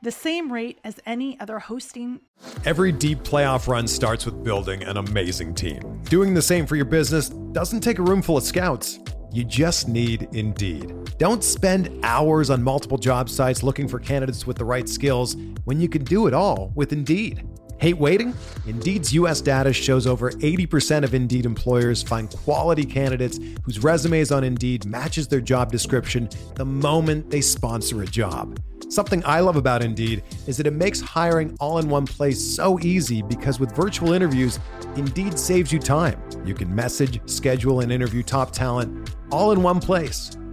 the 0.02 0.12
same 0.12 0.54
rate 0.54 0.80
as 0.84 1.00
any 1.06 1.40
other 1.40 1.60
hosting. 1.60 2.22
Every 2.66 2.92
deep 2.92 3.20
playoff 3.20 3.68
run 3.68 3.88
starts 3.88 4.26
with 4.26 4.44
building 4.44 4.84
an 4.84 4.98
amazing 4.98 5.54
team. 5.54 6.02
Doing 6.06 6.34
the 6.34 6.42
same 6.42 6.66
for 6.66 6.76
your 6.76 6.86
business 6.86 7.30
doesn't 7.30 7.82
take 7.82 8.00
a 8.00 8.02
room 8.02 8.22
full 8.22 8.38
of 8.38 8.44
scouts. 8.44 9.00
You 9.32 9.44
just 9.44 9.88
need 9.88 10.28
Indeed. 10.34 10.92
Don't 11.20 11.44
spend 11.44 12.04
hours 12.04 12.50
on 12.50 12.64
multiple 12.64 12.98
job 12.98 13.30
sites 13.30 13.62
looking 13.62 13.88
for 13.88 14.00
candidates 14.00 14.48
with 14.48 14.58
the 14.58 14.66
right 14.66 14.90
skills 14.90 15.36
when 15.66 15.80
you 15.80 15.88
can 15.88 16.04
do 16.04 16.26
it 16.28 16.34
all 16.34 16.72
with 16.74 16.94
Indeed. 16.94 17.46
Hate 17.80 18.00
waiting? 18.00 18.34
Indeed's 18.66 19.14
US 19.14 19.40
data 19.40 19.72
shows 19.72 20.08
over 20.08 20.32
80% 20.32 21.04
of 21.04 21.14
Indeed 21.14 21.46
employers 21.46 22.02
find 22.02 22.28
quality 22.28 22.84
candidates 22.84 23.40
whose 23.64 23.84
resumes 23.84 24.32
on 24.32 24.44
Indeed 24.44 24.86
matches 24.86 25.28
their 25.28 25.42
job 25.42 25.72
description 25.72 26.28
the 26.56 26.66
moment 26.66 27.30
they 27.30 27.40
sponsor 27.40 28.02
a 28.02 28.08
job. 28.08 28.60
Something 28.90 29.22
I 29.26 29.42
love 29.42 29.58
about 29.58 29.84
Indeed 29.84 30.24
is 30.48 30.58
that 30.58 30.66
it 30.66 30.74
makes 30.74 31.00
hiring 31.00 31.56
all 31.60 31.78
in 31.78 31.88
one 31.88 32.08
place 32.08 32.42
so 32.42 32.80
easy 32.80 33.22
because 33.22 33.60
with 33.60 33.76
virtual 33.76 34.14
interviews, 34.14 34.58
Indeed 34.96 35.38
saves 35.38 35.72
you 35.72 35.78
time. 35.78 36.20
You 36.46 36.56
can 36.56 36.74
message, 36.74 37.22
schedule, 37.30 37.82
and 37.82 37.92
interview 37.92 38.24
top 38.24 38.52
talent 38.52 39.14
all 39.32 39.52
in 39.52 39.62
one 39.62 39.80
place. 39.80 40.36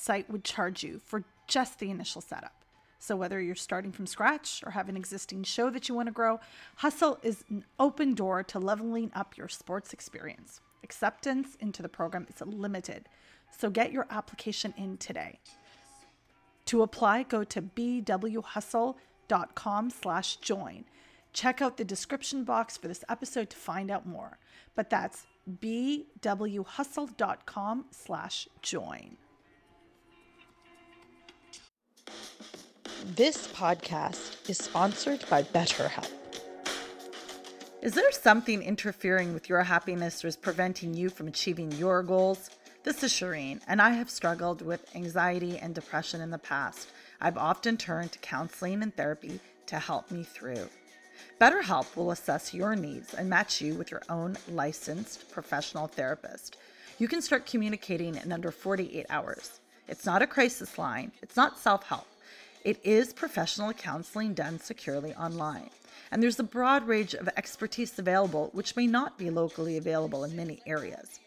site 0.00 0.30
would 0.30 0.44
charge 0.44 0.82
you 0.82 1.00
for 1.04 1.24
just 1.46 1.78
the 1.78 1.90
initial 1.90 2.20
setup. 2.20 2.64
So, 2.98 3.14
whether 3.16 3.40
you're 3.40 3.54
starting 3.54 3.92
from 3.92 4.06
scratch 4.06 4.62
or 4.64 4.72
have 4.72 4.88
an 4.88 4.96
existing 4.96 5.44
show 5.44 5.70
that 5.70 5.88
you 5.88 5.94
want 5.94 6.08
to 6.08 6.12
grow, 6.12 6.40
Hustle 6.76 7.18
is 7.22 7.44
an 7.48 7.64
open 7.78 8.14
door 8.14 8.42
to 8.44 8.58
leveling 8.58 9.12
up 9.14 9.36
your 9.36 9.48
sports 9.48 9.92
experience. 9.92 10.60
Acceptance 10.84 11.56
into 11.60 11.82
the 11.82 11.88
program 11.88 12.26
is 12.28 12.40
limited, 12.44 13.08
so 13.56 13.70
get 13.70 13.92
your 13.92 14.06
application 14.10 14.74
in 14.76 14.96
today. 14.98 15.38
To 16.66 16.82
apply, 16.82 17.22
go 17.24 17.42
to 17.44 17.62
bwhustle.com 17.62 19.90
slash 19.90 20.36
join. 20.36 20.84
Check 21.32 21.62
out 21.62 21.76
the 21.76 21.84
description 21.84 22.42
box 22.44 22.76
for 22.76 22.88
this 22.88 23.04
episode 23.08 23.50
to 23.50 23.56
find 23.56 23.88
out 23.90 24.06
more. 24.06 24.38
But 24.74 24.90
that's 24.90 25.26
bwhustle.com 25.60 27.84
slash 27.90 28.48
join. 28.62 29.16
This 33.02 33.48
podcast 33.48 34.50
is 34.50 34.58
sponsored 34.58 35.24
by 35.30 35.42
BetterHelp. 35.42 36.10
Is 37.80 37.94
there 37.94 38.12
something 38.12 38.62
interfering 38.62 39.32
with 39.32 39.48
your 39.48 39.62
happiness 39.62 40.22
or 40.22 40.28
is 40.28 40.36
preventing 40.36 40.92
you 40.92 41.08
from 41.08 41.26
achieving 41.26 41.72
your 41.72 42.02
goals? 42.02 42.50
This 42.84 43.02
is 43.02 43.10
Shireen, 43.10 43.62
and 43.66 43.80
I 43.80 43.90
have 43.90 44.10
struggled 44.10 44.60
with 44.60 44.94
anxiety 44.94 45.56
and 45.56 45.74
depression 45.74 46.20
in 46.20 46.28
the 46.28 46.36
past. 46.36 46.90
I've 47.22 47.38
often 47.38 47.78
turned 47.78 48.12
to 48.12 48.18
counseling 48.18 48.82
and 48.82 48.94
therapy 48.94 49.40
to 49.66 49.78
help 49.78 50.10
me 50.10 50.22
through. 50.22 50.68
BetterHelp 51.40 51.96
will 51.96 52.10
assess 52.10 52.52
your 52.52 52.76
needs 52.76 53.14
and 53.14 53.30
match 53.30 53.62
you 53.62 53.76
with 53.76 53.90
your 53.90 54.02
own 54.10 54.36
licensed 54.46 55.30
professional 55.32 55.86
therapist. 55.86 56.58
You 56.98 57.08
can 57.08 57.22
start 57.22 57.46
communicating 57.46 58.16
in 58.16 58.30
under 58.30 58.50
48 58.50 59.06
hours. 59.08 59.60
It's 59.88 60.04
not 60.04 60.20
a 60.20 60.26
crisis 60.26 60.76
line, 60.76 61.12
it's 61.22 61.36
not 61.36 61.58
self 61.58 61.84
help. 61.84 62.06
It 62.62 62.78
is 62.84 63.14
professional 63.14 63.72
counseling 63.72 64.34
done 64.34 64.58
securely 64.58 65.14
online. 65.14 65.70
And 66.10 66.22
there's 66.22 66.38
a 66.38 66.44
broad 66.44 66.86
range 66.86 67.14
of 67.14 67.28
expertise 67.36 67.98
available, 67.98 68.50
which 68.52 68.76
may 68.76 68.86
not 68.86 69.16
be 69.16 69.30
locally 69.30 69.78
available 69.78 70.24
in 70.24 70.36
many 70.36 70.60
areas. 70.66 71.20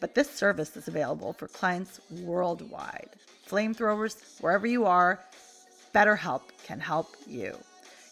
But 0.00 0.14
this 0.14 0.30
service 0.30 0.76
is 0.76 0.86
available 0.86 1.32
for 1.32 1.48
clients 1.48 2.00
worldwide. 2.10 3.10
Flamethrowers, 3.48 4.40
wherever 4.42 4.66
you 4.66 4.84
are, 4.84 5.20
BetterHelp 5.94 6.42
can 6.64 6.80
help 6.80 7.16
you. 7.26 7.56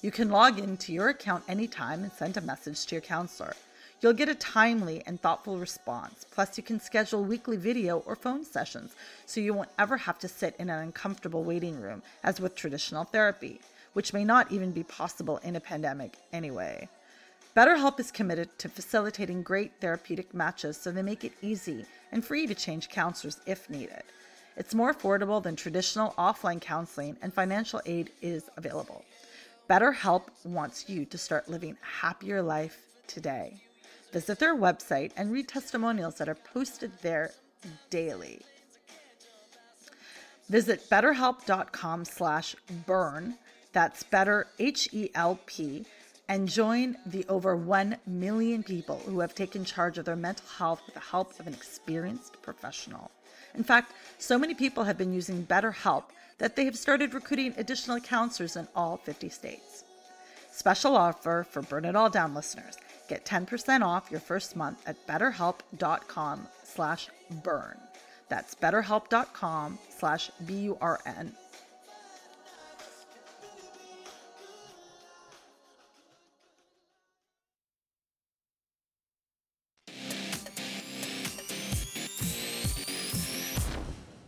You 0.01 0.11
can 0.11 0.31
log 0.31 0.59
into 0.59 0.95
your 0.95 1.11
account 1.11 1.45
anytime 1.49 2.03
and 2.05 2.13
send 2.13 2.39
a 2.39 2.41
message 2.41 2.87
to 2.87 2.95
your 2.95 3.03
counselor. 3.03 3.55
You'll 4.03 4.13
get 4.15 4.29
a 4.29 4.35
timely 4.35 5.01
and 5.07 5.23
thoughtful 5.23 5.59
response. 5.59 6.27
Plus, 6.29 6.57
you 6.57 6.65
can 6.65 6.81
schedule 6.81 7.23
weekly 7.23 7.57
video 7.57 7.99
or 8.01 8.17
phone 8.17 8.45
sessions 8.45 8.97
so 9.27 9.41
you 9.41 9.55
won't 9.55 9.69
ever 9.79 9.97
have 9.97 10.19
to 10.19 10.29
sit 10.29 10.57
in 10.59 10.69
an 10.69 10.81
uncomfortable 10.81 11.45
waiting 11.45 11.81
room 11.81 12.03
as 12.25 12.41
with 12.41 12.57
traditional 12.57 13.05
therapy, 13.05 13.61
which 13.93 14.13
may 14.13 14.25
not 14.25 14.51
even 14.51 14.73
be 14.73 14.83
possible 14.83 15.37
in 15.45 15.55
a 15.55 15.61
pandemic 15.61 16.17
anyway. 16.33 16.89
BetterHelp 17.57 18.01
is 18.01 18.11
committed 18.11 18.49
to 18.59 18.69
facilitating 18.69 19.45
great 19.45 19.71
therapeutic 19.81 20.35
matches 20.35 20.77
so 20.77 20.91
they 20.91 21.03
make 21.03 21.23
it 21.23 21.35
easy 21.41 21.85
and 22.11 22.25
free 22.25 22.49
to 22.49 22.57
change 22.57 22.89
counselors 22.89 23.41
if 23.47 23.71
needed. 23.71 24.03
It's 24.57 24.75
more 24.75 24.93
affordable 24.93 25.41
than 25.41 25.55
traditional 25.55 26.13
offline 26.19 26.61
counseling, 26.61 27.17
and 27.23 27.33
financial 27.33 27.81
aid 27.87 28.11
is 28.21 28.51
available. 28.57 29.05
BetterHelp 29.71 30.25
wants 30.45 30.89
you 30.89 31.05
to 31.05 31.17
start 31.17 31.49
living 31.49 31.77
a 31.81 32.01
happier 32.05 32.43
life 32.43 32.81
today. 33.07 33.61
Visit 34.13 34.39
their 34.39 34.55
website 34.55 35.13
and 35.17 35.33
read 35.33 35.49
testimonials 35.49 36.17
that 36.17 36.29
are 36.29 36.35
posted 36.35 36.93
there 37.01 37.33
daily. 37.91 38.43
Visit 40.49 40.89
betterhelp.com 40.91 42.05
slash 42.05 42.55
burn, 42.87 43.39
that's 43.73 44.03
better 44.03 44.49
H-E-L-P, 44.59 45.87
and 46.29 46.49
join 46.49 46.97
the 47.07 47.25
over 47.29 47.57
1 47.57 47.97
million 48.07 48.63
people 48.63 48.99
who 49.07 49.21
have 49.21 49.35
taken 49.35 49.65
charge 49.65 49.97
of 49.97 50.05
their 50.05 50.17
mental 50.17 50.47
health 50.59 50.83
with 50.85 50.95
the 50.95 51.01
help 51.01 51.39
of 51.41 51.47
an 51.47 51.55
experienced 51.55 52.41
professional. 52.43 53.11
In 53.55 53.65
fact, 53.65 53.93
so 54.19 54.39
many 54.39 54.55
people 54.55 54.85
have 54.85 54.99
been 54.99 55.13
using 55.13 55.47
BetterHelp 55.47 56.05
that 56.39 56.57
they 56.57 56.65
have 56.65 56.77
started 56.77 57.15
recruiting 57.15 57.55
additional 57.57 58.01
counselors 58.01 58.57
in 58.57 58.69
all 58.75 58.97
50 58.99 59.29
states. 59.29 59.85
Special 60.51 60.97
offer 60.97 61.47
for 61.49 61.63
Burn 61.63 61.85
It 61.85 61.97
All 61.97 62.11
Down 62.11 62.35
listeners. 62.35 62.77
Get 63.09 63.25
10% 63.25 63.83
off 63.83 64.11
your 64.11 64.21
first 64.21 64.57
month 64.57 64.83
at 64.87 65.07
betterhelp.com 65.07 66.49
slash 66.65 67.09
burn. 67.43 67.79
That's 68.29 68.55
betterhelp.com 68.55 69.79
slash 69.91 70.31
B-U-R-N. 70.47 71.33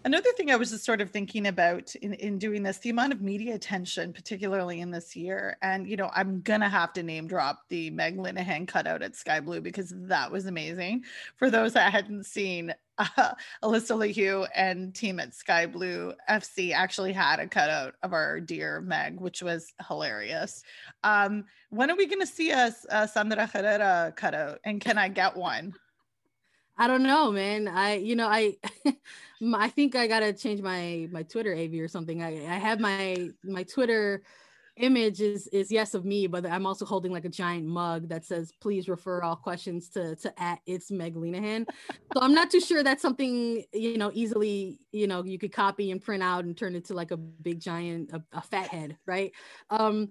Another 0.07 0.31
thing 0.33 0.51
I 0.51 0.57
was 0.57 0.71
just 0.71 0.85
sort 0.85 1.01
of 1.01 1.11
thinking 1.11 1.47
about 1.47 1.95
in, 1.97 2.13
in 2.15 2.39
doing 2.39 2.63
this, 2.63 2.77
the 2.77 2.91
amount 2.91 3.15
of 3.15 3.23
media 3.23 3.55
attention, 3.55 4.13
particularly 4.13 4.81
in 4.81 4.91
this 4.91 5.17
year. 5.17 5.57
And, 5.63 5.89
you 5.89 5.97
know, 5.97 6.11
I'm 6.15 6.43
going 6.43 6.61
to 6.61 6.69
have 6.69 6.93
to 6.93 7.03
name 7.03 7.27
drop 7.27 7.63
the 7.71 7.89
Meg 7.89 8.19
Linehan 8.19 8.69
cutout 8.69 9.01
at 9.01 9.17
Sky 9.17 9.41
Blue 9.41 9.63
because 9.63 9.95
that 9.97 10.31
was 10.31 10.45
amazing. 10.45 11.05
For 11.37 11.49
those 11.49 11.73
that 11.73 11.91
hadn't 11.91 12.27
seen, 12.27 12.75
uh, 12.99 13.33
Alyssa 13.63 13.97
LaHue 13.97 14.47
and 14.55 14.95
team 14.95 15.19
at 15.19 15.35
Sky 15.35 15.65
Blue 15.65 16.13
FC 16.29 16.75
actually 16.75 17.15
had 17.15 17.41
a 17.41 17.49
cutout 17.49 17.95
of 18.03 18.13
our 18.13 18.41
dear 18.41 18.83
Meg, 18.83 19.19
which 19.19 19.43
was 19.43 19.73
hilarious. 19.89 20.63
Um, 21.03 21.47
when 21.71 21.91
are 21.91 21.97
we 21.97 22.07
going 22.07 22.21
to 22.21 22.27
see 22.27 22.51
a, 22.51 22.75
a 22.91 23.09
Sandra 23.09 23.47
Herrera 23.47 24.13
cutout? 24.15 24.61
And 24.65 24.83
can 24.83 24.99
I 24.99 25.09
get 25.09 25.35
one? 25.35 25.75
I 26.77 26.89
don't 26.89 27.03
know, 27.03 27.31
man. 27.31 27.69
I, 27.69 27.97
you 27.97 28.17
know, 28.17 28.27
I, 28.29 28.57
I 29.55 29.69
think 29.69 29.95
I 29.95 30.07
gotta 30.07 30.33
change 30.33 30.61
my 30.61 31.09
my 31.11 31.23
Twitter 31.23 31.55
AV 31.55 31.75
or 31.75 31.89
something. 31.89 32.23
I, 32.23 32.45
I 32.45 32.59
have 32.59 32.81
my 32.81 33.31
my 33.45 33.63
Twitter 33.63 34.23
image 34.77 35.21
is 35.21 35.47
is 35.49 35.71
yes 35.71 35.95
of 35.95 36.05
me, 36.05 36.27
but 36.27 36.45
I'm 36.45 36.67
also 36.67 36.85
holding 36.85 37.13
like 37.13 37.25
a 37.25 37.29
giant 37.29 37.67
mug 37.67 38.09
that 38.09 38.25
says 38.25 38.53
please 38.61 38.89
refer 38.89 39.23
all 39.23 39.37
questions 39.37 39.89
to 39.91 40.17
to 40.17 40.43
at 40.43 40.61
it's 40.67 40.91
Meg 40.91 41.15
Linehan. 41.15 41.67
so 42.13 42.21
I'm 42.21 42.35
not 42.35 42.51
too 42.51 42.61
sure 42.61 42.83
that's 42.83 43.03
something 43.03 43.65
you 43.73 43.97
know 43.97 44.11
easily 44.13 44.81
you 44.91 45.07
know 45.07 45.25
you 45.25 45.39
could 45.39 45.53
copy 45.53 45.93
and 45.93 46.03
print 46.03 46.23
out 46.23 46.45
and 46.45 46.57
turn 46.57 46.75
it 46.75 46.87
to 46.87 46.95
like 46.95 47.13
a 47.13 47.17
big 47.17 47.61
giant 47.61 48.11
a, 48.13 48.23
a 48.33 48.43
fat 48.43 48.69
head, 48.69 48.97
right? 49.07 49.33
Um, 49.71 50.11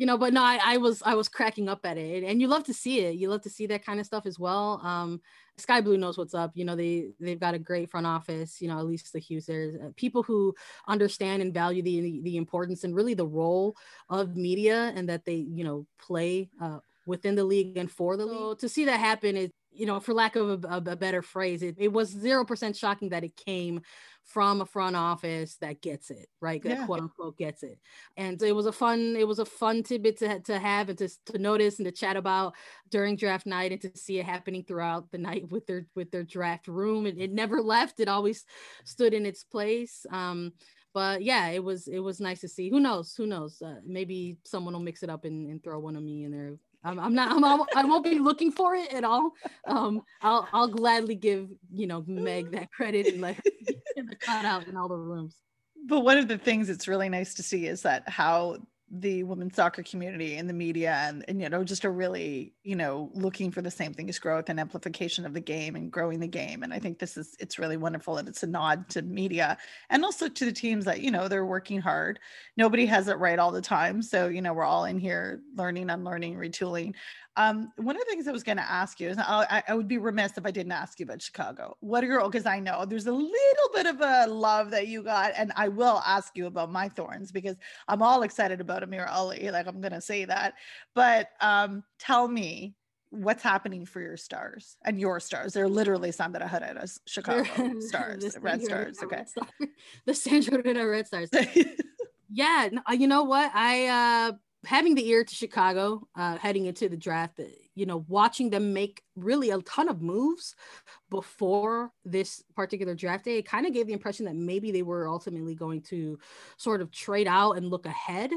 you 0.00 0.06
know 0.06 0.16
but 0.16 0.32
no 0.32 0.42
I, 0.42 0.58
I, 0.64 0.76
was 0.78 1.02
i 1.04 1.14
was 1.14 1.28
cracking 1.28 1.68
up 1.68 1.84
at 1.84 1.98
it 1.98 2.24
and 2.24 2.40
you 2.40 2.48
love 2.48 2.64
to 2.64 2.74
see 2.74 3.00
it. 3.00 3.16
You 3.16 3.28
love 3.28 3.42
to 3.42 3.50
see 3.50 3.66
that 3.66 3.84
kind 3.84 4.00
of 4.00 4.06
stuff 4.06 4.24
as 4.24 4.38
well. 4.38 4.80
Um 4.82 5.20
sky 5.58 5.82
blue 5.82 5.98
knows 5.98 6.16
what's 6.16 6.32
up. 6.32 6.52
You 6.54 6.64
know 6.64 6.74
they 6.74 7.10
they've 7.20 7.38
got 7.38 7.52
a 7.52 7.58
great 7.58 7.90
front 7.90 8.06
office 8.06 8.62
you 8.62 8.68
know 8.68 8.76
Alyssa 8.76 9.14
LaHue's 9.14 9.44
there's 9.44 9.74
uh, 9.74 9.90
people 9.96 10.22
who 10.22 10.54
understand 10.88 11.42
and 11.42 11.52
value 11.52 11.82
the 11.82 12.22
the 12.22 12.38
importance 12.38 12.82
and 12.82 12.96
really 12.96 13.12
the 13.12 13.26
role 13.26 13.76
of 14.08 14.36
media 14.36 14.90
and 14.96 15.06
that 15.10 15.26
they 15.26 15.34
you 15.34 15.64
know 15.64 15.86
play 15.98 16.48
uh, 16.62 16.78
within 17.04 17.34
the 17.34 17.44
league 17.44 17.76
and 17.76 17.90
for 17.90 18.16
the 18.16 18.24
league. 18.24 18.38
So 18.38 18.54
to 18.54 18.68
see 18.70 18.86
that 18.86 19.00
happen 19.00 19.36
is 19.36 19.50
you 19.72 19.86
know, 19.86 20.00
for 20.00 20.12
lack 20.12 20.36
of 20.36 20.64
a, 20.64 20.82
a 20.86 20.96
better 20.96 21.22
phrase, 21.22 21.62
it, 21.62 21.76
it 21.78 21.92
was 21.92 22.14
0% 22.14 22.76
shocking 22.76 23.10
that 23.10 23.24
it 23.24 23.36
came 23.36 23.80
from 24.24 24.60
a 24.60 24.66
front 24.66 24.94
office 24.94 25.56
that 25.56 25.80
gets 25.82 26.10
it, 26.10 26.28
right? 26.40 26.62
That 26.62 26.78
yeah. 26.78 26.86
quote 26.86 27.00
unquote 27.00 27.36
gets 27.36 27.62
it. 27.62 27.78
And 28.16 28.40
it 28.42 28.54
was 28.54 28.66
a 28.66 28.72
fun, 28.72 29.16
it 29.16 29.26
was 29.26 29.38
a 29.38 29.44
fun 29.44 29.82
tidbit 29.82 30.18
to, 30.18 30.40
to 30.40 30.58
have 30.58 30.88
and 30.88 30.98
to, 30.98 31.08
to 31.26 31.38
notice 31.38 31.78
and 31.78 31.86
to 31.86 31.92
chat 31.92 32.16
about 32.16 32.54
during 32.90 33.16
draft 33.16 33.46
night 33.46 33.72
and 33.72 33.80
to 33.82 33.96
see 33.96 34.18
it 34.18 34.26
happening 34.26 34.64
throughout 34.64 35.10
the 35.10 35.18
night 35.18 35.50
with 35.50 35.66
their, 35.66 35.86
with 35.94 36.10
their 36.10 36.24
draft 36.24 36.68
room. 36.68 37.06
It, 37.06 37.18
it 37.18 37.32
never 37.32 37.60
left. 37.62 38.00
It 38.00 38.08
always 38.08 38.44
stood 38.84 39.14
in 39.14 39.26
its 39.26 39.44
place. 39.44 40.06
Um, 40.10 40.52
but 40.92 41.22
yeah, 41.22 41.48
it 41.48 41.62
was, 41.62 41.86
it 41.86 42.00
was 42.00 42.20
nice 42.20 42.40
to 42.40 42.48
see. 42.48 42.70
Who 42.70 42.80
knows? 42.80 43.14
Who 43.14 43.26
knows? 43.26 43.62
Uh, 43.62 43.76
maybe 43.84 44.38
someone 44.44 44.74
will 44.74 44.80
mix 44.80 45.02
it 45.02 45.10
up 45.10 45.24
and, 45.24 45.48
and 45.48 45.62
throw 45.62 45.78
one 45.78 45.96
of 45.96 46.02
me 46.02 46.24
in 46.24 46.32
there 46.32 46.56
I'm, 46.82 46.98
I'm 46.98 47.14
not. 47.14 47.32
I'm, 47.32 47.66
I 47.76 47.84
won't 47.84 48.04
be 48.04 48.18
looking 48.18 48.52
for 48.52 48.74
it 48.74 48.92
at 48.92 49.04
all. 49.04 49.32
Um, 49.66 50.02
I'll 50.22 50.48
I'll 50.52 50.68
gladly 50.68 51.14
give 51.14 51.48
you 51.72 51.86
know 51.86 52.02
Meg 52.06 52.52
that 52.52 52.72
credit 52.72 53.06
and 53.08 53.20
let 53.20 53.36
her 53.36 53.42
the 53.96 54.16
cutout 54.16 54.66
in 54.66 54.76
all 54.76 54.88
the 54.88 54.96
rooms. 54.96 55.36
But 55.86 56.00
one 56.00 56.18
of 56.18 56.28
the 56.28 56.38
things 56.38 56.68
that's 56.68 56.88
really 56.88 57.08
nice 57.08 57.34
to 57.34 57.42
see 57.42 57.66
is 57.66 57.82
that 57.82 58.08
how 58.08 58.58
the 58.90 59.22
women's 59.22 59.54
soccer 59.54 59.84
community 59.84 60.36
and 60.36 60.48
the 60.48 60.54
media 60.54 60.92
and, 61.04 61.24
and 61.28 61.40
you 61.40 61.48
know 61.48 61.62
just 61.62 61.84
are 61.84 61.92
really 61.92 62.52
you 62.64 62.74
know 62.74 63.08
looking 63.14 63.52
for 63.52 63.62
the 63.62 63.70
same 63.70 63.94
thing 63.94 64.08
as 64.08 64.18
growth 64.18 64.48
and 64.48 64.58
amplification 64.58 65.24
of 65.24 65.32
the 65.32 65.40
game 65.40 65.76
and 65.76 65.92
growing 65.92 66.18
the 66.18 66.26
game. 66.26 66.62
And 66.62 66.72
i 66.72 66.78
think 66.78 66.98
this 66.98 67.16
is 67.16 67.36
it's 67.38 67.58
really 67.58 67.76
wonderful 67.76 68.16
and 68.16 68.28
it's 68.28 68.42
a 68.42 68.48
nod 68.48 68.88
to 68.90 69.02
media 69.02 69.56
and 69.90 70.04
also 70.04 70.28
to 70.28 70.44
the 70.44 70.52
teams 70.52 70.84
that 70.86 71.00
you 71.00 71.10
know 71.10 71.28
they're 71.28 71.46
working 71.46 71.80
hard. 71.80 72.18
Nobody 72.56 72.84
has 72.86 73.06
it 73.08 73.18
right 73.18 73.38
all 73.38 73.52
the 73.52 73.62
time. 73.62 74.02
So 74.02 74.28
you 74.28 74.42
know 74.42 74.52
we're 74.52 74.64
all 74.64 74.84
in 74.84 74.98
here 74.98 75.40
learning 75.56 75.90
unlearning 75.90 76.34
retooling. 76.34 76.94
Um, 77.36 77.72
one 77.76 77.94
of 77.94 78.00
the 78.00 78.06
things 78.10 78.26
I 78.26 78.32
was 78.32 78.42
going 78.42 78.58
to 78.58 78.70
ask 78.70 78.98
you 78.98 79.08
is 79.08 79.16
I, 79.18 79.62
I, 79.66 79.74
would 79.74 79.86
be 79.86 79.98
remiss 79.98 80.36
if 80.36 80.44
I 80.44 80.50
didn't 80.50 80.72
ask 80.72 80.98
you 80.98 81.04
about 81.04 81.22
Chicago. 81.22 81.76
What 81.78 82.02
are 82.02 82.08
your 82.08 82.22
because 82.28 82.44
I 82.44 82.58
know 82.58 82.84
there's 82.84 83.06
a 83.06 83.12
little 83.12 83.70
bit 83.72 83.86
of 83.86 84.00
a 84.00 84.26
love 84.26 84.70
that 84.72 84.88
you 84.88 85.02
got, 85.02 85.32
and 85.36 85.52
I 85.54 85.68
will 85.68 86.02
ask 86.04 86.36
you 86.36 86.46
about 86.46 86.72
my 86.72 86.88
thorns 86.88 87.30
because 87.30 87.56
I'm 87.86 88.02
all 88.02 88.24
excited 88.24 88.60
about 88.60 88.79
Amir 88.82 89.06
Ali. 89.06 89.50
Like 89.50 89.66
I'm 89.66 89.80
going 89.80 89.92
to 89.92 90.00
say 90.00 90.24
that, 90.24 90.54
but 90.94 91.28
um, 91.40 91.82
tell 91.98 92.26
me 92.26 92.74
what's 93.10 93.42
happening 93.42 93.84
for 93.84 94.00
your 94.00 94.16
stars 94.16 94.76
and 94.84 95.00
your 95.00 95.20
stars. 95.20 95.52
They're 95.52 95.68
literally 95.68 96.12
Sandra 96.12 96.46
Herrera's 96.46 97.00
Chicago 97.06 97.44
stars, 97.80 98.34
the 98.34 98.40
Red 98.40 98.62
Stars. 98.62 98.98
Okay, 99.02 99.24
the 100.06 100.14
Sandra 100.14 100.62
Herrera 100.62 100.88
Red 100.88 101.06
Stars. 101.06 101.30
yeah, 102.30 102.68
you 102.92 103.08
know 103.08 103.24
what 103.24 103.50
I. 103.54 103.86
uh 103.86 104.32
having 104.64 104.94
the 104.94 105.08
ear 105.08 105.24
to 105.24 105.34
Chicago 105.34 106.06
uh, 106.14 106.36
heading 106.36 106.66
into 106.66 106.86
the 106.88 106.96
draft, 106.96 107.40
uh, 107.40 107.44
you 107.80 107.86
know, 107.86 108.04
watching 108.08 108.50
them 108.50 108.74
make 108.74 109.02
really 109.16 109.48
a 109.48 109.62
ton 109.62 109.88
of 109.88 110.02
moves 110.02 110.54
before 111.08 111.90
this 112.04 112.44
particular 112.54 112.94
draft 112.94 113.24
day, 113.24 113.38
it 113.38 113.46
kind 113.46 113.64
of 113.64 113.72
gave 113.72 113.86
the 113.86 113.94
impression 113.94 114.26
that 114.26 114.36
maybe 114.36 114.70
they 114.70 114.82
were 114.82 115.08
ultimately 115.08 115.54
going 115.54 115.80
to 115.80 116.18
sort 116.58 116.82
of 116.82 116.90
trade 116.90 117.26
out 117.26 117.52
and 117.52 117.70
look 117.70 117.86
ahead 117.86 118.30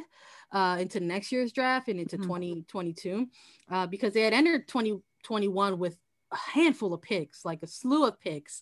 uh, 0.54 0.78
into 0.80 1.02
next 1.02 1.30
year's 1.30 1.52
draft 1.52 1.90
and 1.90 2.00
into 2.00 2.16
mm-hmm. 2.16 2.24
2022 2.24 3.28
uh, 3.70 3.86
because 3.86 4.14
they 4.14 4.22
had 4.22 4.32
entered 4.34 4.66
2021 4.70 5.78
with 5.78 5.98
a 6.32 6.38
handful 6.38 6.94
of 6.94 7.02
picks, 7.02 7.44
like 7.44 7.62
a 7.64 7.68
slew 7.68 8.08
of 8.08 8.18
picks 8.22 8.62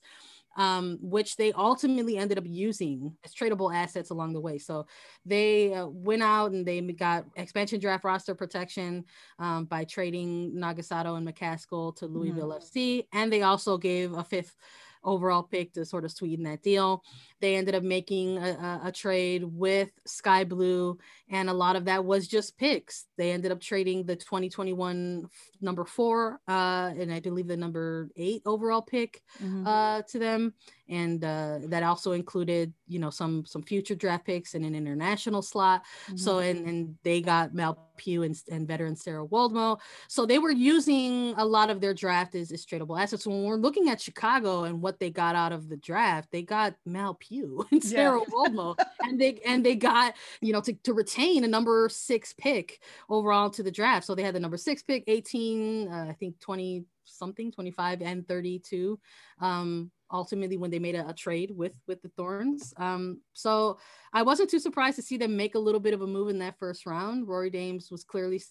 um, 0.58 0.98
which 1.02 1.36
they 1.38 1.52
ultimately 1.54 2.18
ended 2.18 2.38
up 2.38 2.44
using 2.46 3.16
as 3.24 3.34
tradable 3.34 3.74
assets 3.74 4.10
along 4.10 4.34
the 4.34 4.42
way. 4.42 4.58
So 4.58 4.86
they 5.26 5.74
uh, 5.74 5.88
went 5.88 6.24
out 6.24 6.52
and 6.52 6.66
they 6.66 6.82
got 6.82 7.26
expansion 7.36 7.80
draft 7.80 8.04
roster 8.04 8.36
protection 8.36 9.06
um, 9.40 9.66
by 9.66 9.84
trading 9.84 10.54
Nagasato 10.56 11.18
and 11.18 11.28
McCaskill 11.28 11.96
to 11.98 12.06
Louisville 12.06 12.50
mm-hmm. 12.50 12.80
FC, 12.80 13.06
and 13.14 13.32
they 13.32 13.44
also 13.44 13.78
gave 13.78 14.14
a 14.14 14.24
fifth 14.24 14.56
overall 15.04 15.44
pick 15.44 15.74
to 15.74 15.86
sort 15.86 16.06
of 16.06 16.12
sweeten 16.12 16.44
that 16.46 16.62
deal. 16.62 17.04
They 17.40 17.56
ended 17.56 17.76
up 17.76 17.84
making 17.84 18.38
a, 18.38 18.50
a, 18.52 18.82
a, 18.86 18.92
trade 18.92 19.44
with 19.44 19.90
Sky 20.06 20.44
Blue, 20.44 20.98
and 21.30 21.50
a 21.50 21.54
lot 21.54 21.76
of 21.76 21.86
that 21.86 22.06
was 22.06 22.28
just 22.28 22.58
picks. 22.58 23.08
They 23.18 23.32
ended 23.32 23.52
up 23.52 23.60
trading 23.60 24.06
the 24.06 24.16
2021 24.16 25.28
number 25.60 25.86
four, 25.86 26.40
uh, 26.48 26.92
and 26.98 27.12
I 27.12 27.20
believe 27.20 27.48
the 27.48 27.58
number 27.58 28.10
eight 28.16 28.44
overall 28.46 28.82
pick 28.82 29.24
mm-hmm. 29.42 29.66
uh, 29.66 30.02
to 30.04 30.20
them, 30.20 30.54
and 30.92 31.24
uh, 31.24 31.60
that 31.64 31.84
also 31.84 32.12
included, 32.12 32.74
you 32.88 33.00
know, 33.00 33.10
some 33.10 33.46
some 33.46 33.64
future 33.64 33.96
draft 33.96 34.26
picks 34.26 34.54
and 34.54 34.66
an 34.66 34.76
international 34.76 35.42
slot. 35.42 35.84
Mm-hmm. 36.06 36.18
So, 36.18 36.40
and 36.40 36.68
and 36.68 36.96
they 37.04 37.22
got 37.22 37.54
Mal 37.54 37.78
Pugh 37.96 38.24
and, 38.24 38.36
and 38.52 38.68
veteran 38.68 38.96
Sarah 38.96 39.26
Woldmoe. 39.26 39.80
So 40.10 40.26
they 40.26 40.38
were 40.38 40.52
using 40.52 41.34
a 41.38 41.46
lot 41.46 41.70
of 41.70 41.80
their 41.80 41.94
draft 41.94 42.36
as, 42.36 42.52
as 42.52 42.66
tradable 42.66 43.02
assets. 43.02 43.26
When 43.26 43.44
we're 43.44 43.56
looking 43.56 43.90
at 43.90 44.02
Chicago 44.02 44.66
and 44.66 44.82
what 44.82 45.00
they 45.00 45.10
got 45.10 45.36
out 45.36 45.54
of 45.54 45.70
the 45.70 45.78
draft, 45.78 46.30
they 46.32 46.42
got 46.42 46.76
Mal 46.86 47.14
Pugh 47.14 47.66
and 47.72 47.82
Sarah 47.82 48.20
yeah. 48.20 48.34
Woldmoe, 48.34 48.78
and 49.02 49.20
they 49.20 49.40
and 49.46 49.66
they 49.66 49.76
got 49.76 50.14
you 50.42 50.52
know 50.52 50.62
to, 50.62 50.74
to 50.84 50.94
retain 50.94 51.46
a 51.46 51.48
number 51.48 51.88
six 51.90 52.34
pick 52.34 52.82
overall 53.10 53.50
to 53.52 53.64
the 53.64 53.72
draft. 53.72 54.06
So 54.06 54.14
they 54.14 54.24
had 54.24 54.36
the 54.36 54.42
number 54.42 54.58
six 54.58 54.84
pick, 54.84 55.06
18, 55.08 55.88
uh, 55.88 56.08
I 56.10 56.14
think 56.14 56.40
20 56.42 56.86
something, 57.06 57.52
25 57.52 58.02
and 58.02 58.28
32. 58.28 59.00
Um, 59.40 59.92
ultimately 60.12 60.58
when 60.58 60.72
they 60.72 60.80
made 60.80 60.96
a, 60.96 61.08
a, 61.08 61.14
trade 61.14 61.52
with 61.56 61.74
with 61.88 62.02
the 62.02 62.10
Thorns. 62.10 62.74
Um, 62.78 63.22
so 63.34 63.78
I 64.14 64.22
wasn't 64.22 64.50
too 64.50 64.60
surprised 64.60 64.98
to 64.98 65.02
see 65.02 65.18
them 65.18 65.38
make 65.38 65.56
a 65.56 65.60
little 65.60 65.80
bit 65.80 65.94
of 65.94 66.02
a 66.02 66.08
move 66.08 66.30
in 66.30 66.40
that 66.40 66.60
first 66.60 66.86
round. 66.86 67.28
Rory 67.28 67.50
Dames 67.50 67.90
was 67.92 68.04
clearly 68.04 68.42